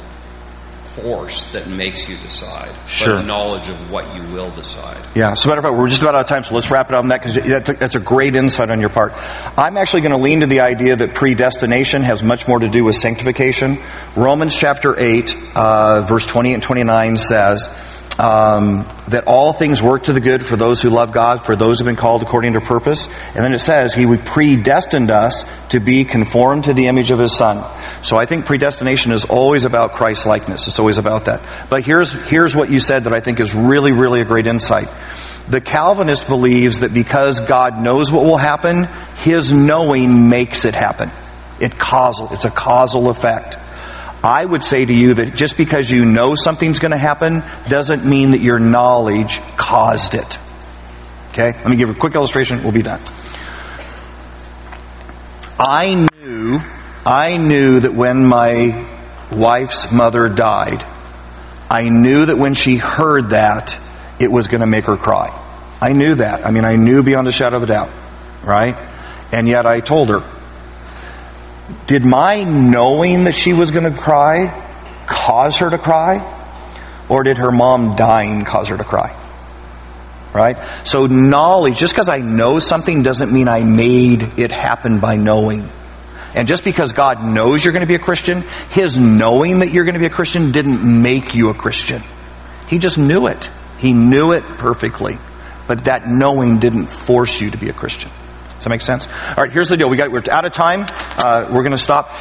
[0.95, 3.15] force that makes you decide, Sure.
[3.15, 4.97] but knowledge of what you will decide.
[5.15, 6.95] Yeah, so matter of fact, we're just about out of time, so let's wrap it
[6.95, 9.13] up on that because that's a, that's a great insight on your part.
[9.57, 12.83] I'm actually going to lean to the idea that predestination has much more to do
[12.83, 13.77] with sanctification.
[14.15, 17.67] Romans chapter 8, uh, verse 20 and 29 says,
[18.19, 21.79] um, that all things work to the good for those who love God, for those
[21.79, 23.07] who have been called according to purpose.
[23.07, 27.33] And then it says, He predestined us to be conformed to the image of His
[27.33, 27.63] Son.
[28.03, 30.67] So I think predestination is always about Christ likeness.
[30.67, 31.41] It's always about that.
[31.69, 34.89] But here's, here's what you said that I think is really, really a great insight.
[35.47, 38.89] The Calvinist believes that because God knows what will happen,
[39.23, 41.09] His knowing makes it happen.
[41.61, 43.57] It causal, it's a causal effect.
[44.23, 48.05] I would say to you that just because you know something's going to happen doesn't
[48.05, 50.37] mean that your knowledge caused it.
[51.29, 51.51] Okay?
[51.51, 52.63] Let me give a quick illustration.
[52.63, 53.01] We'll be done.
[55.57, 56.59] I knew,
[57.05, 58.87] I knew that when my
[59.31, 60.83] wife's mother died,
[61.69, 63.77] I knew that when she heard that,
[64.19, 65.29] it was going to make her cry.
[65.81, 66.45] I knew that.
[66.45, 67.91] I mean, I knew beyond a shadow of a doubt,
[68.43, 68.75] right?
[69.31, 70.38] And yet I told her.
[71.87, 74.67] Did my knowing that she was going to cry
[75.05, 76.35] cause her to cry?
[77.09, 79.15] Or did her mom dying cause her to cry?
[80.33, 80.57] Right?
[80.83, 85.69] So knowledge, just because I know something doesn't mean I made it happen by knowing.
[86.35, 89.85] And just because God knows you're going to be a Christian, His knowing that you're
[89.85, 92.03] going to be a Christian didn't make you a Christian.
[92.67, 93.49] He just knew it.
[93.79, 95.17] He knew it perfectly.
[95.67, 98.11] But that knowing didn't force you to be a Christian.
[98.59, 99.07] Does that make sense?
[99.07, 99.89] All right, here's the deal.
[99.89, 100.85] We got, we're out of time.
[100.89, 102.11] Uh, we're going to stop.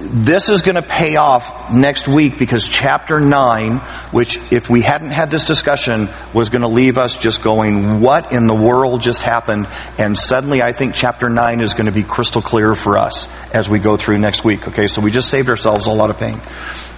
[0.00, 3.78] This is going to pay off next week because chapter 9,
[4.12, 8.32] which if we hadn't had this discussion, was going to leave us just going, what
[8.32, 9.68] in the world just happened?
[9.98, 13.68] And suddenly I think chapter 9 is going to be crystal clear for us as
[13.68, 14.66] we go through next week.
[14.66, 16.40] Okay, so we just saved ourselves a lot of pain.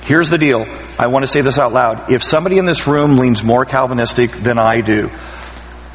[0.02, 0.64] Here's the deal.
[1.00, 2.12] I want to say this out loud.
[2.12, 5.10] If somebody in this room leans more Calvinistic than I do,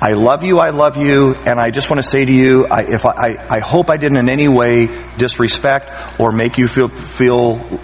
[0.04, 2.82] I love you, I love you, and I just want to say to you, I,
[2.82, 4.88] if I, I, I hope I didn't in any way
[5.20, 7.80] disrespect or make you feel, feel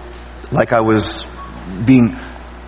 [0.52, 1.24] like I was
[1.86, 2.18] being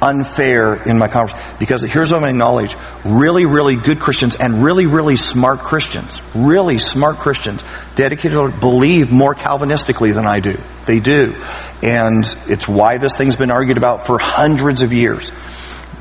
[0.04, 1.56] unfair in my conversation.
[1.58, 2.76] Because here's what I acknowledge.
[3.04, 7.64] Really, really good Christians and really, really smart Christians, really smart Christians,
[7.96, 10.60] dedicated to believe more Calvinistically than I do.
[10.86, 11.34] They do.
[11.82, 15.32] And it's why this thing's been argued about for hundreds of years.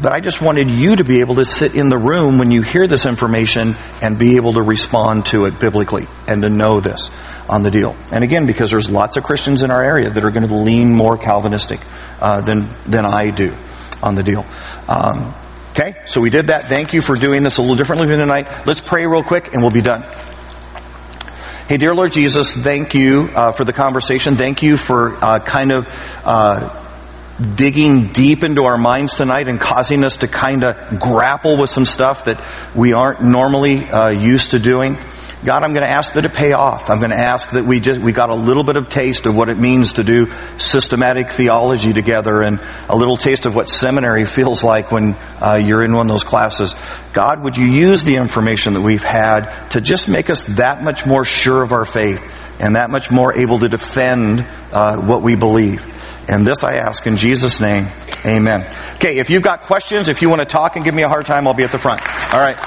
[0.01, 2.63] But I just wanted you to be able to sit in the room when you
[2.63, 7.11] hear this information and be able to respond to it biblically and to know this
[7.49, 7.97] on the deal.
[8.13, 10.93] And again, because there's lots of Christians in our area that are going to lean
[10.93, 11.81] more Calvinistic
[12.21, 13.57] uh, than than I do
[14.01, 14.47] on the deal.
[14.87, 15.35] Um,
[15.71, 16.67] okay, so we did that.
[16.67, 18.67] Thank you for doing this a little differently tonight.
[18.67, 20.05] Let's pray real quick and we'll be done.
[21.69, 24.37] Hey, dear Lord Jesus, thank you uh, for the conversation.
[24.37, 25.87] Thank you for uh, kind of
[26.25, 26.88] uh,
[27.39, 31.87] digging deep into our minds tonight and causing us to kind of grapple with some
[31.87, 34.99] stuff that we aren't normally uh, used to doing.
[35.45, 36.91] God, I'm going to ask that it pay off.
[36.91, 39.37] I'm going to ask that we just, we got a little bit of taste of
[39.37, 44.27] what it means to do systematic theology together and a little taste of what seminary
[44.27, 46.75] feels like when uh, you're in one of those classes.
[47.13, 51.07] God, would you use the information that we've had to just make us that much
[51.07, 52.21] more sure of our faith
[52.59, 55.87] and that much more able to defend uh, what we believe?
[56.29, 57.91] And this I ask in Jesus' name.
[58.27, 58.63] Amen.
[58.97, 61.27] Okay, if you've got questions, if you want to talk and give me a hard
[61.27, 62.03] time, I'll be at the front.
[62.35, 62.59] All right.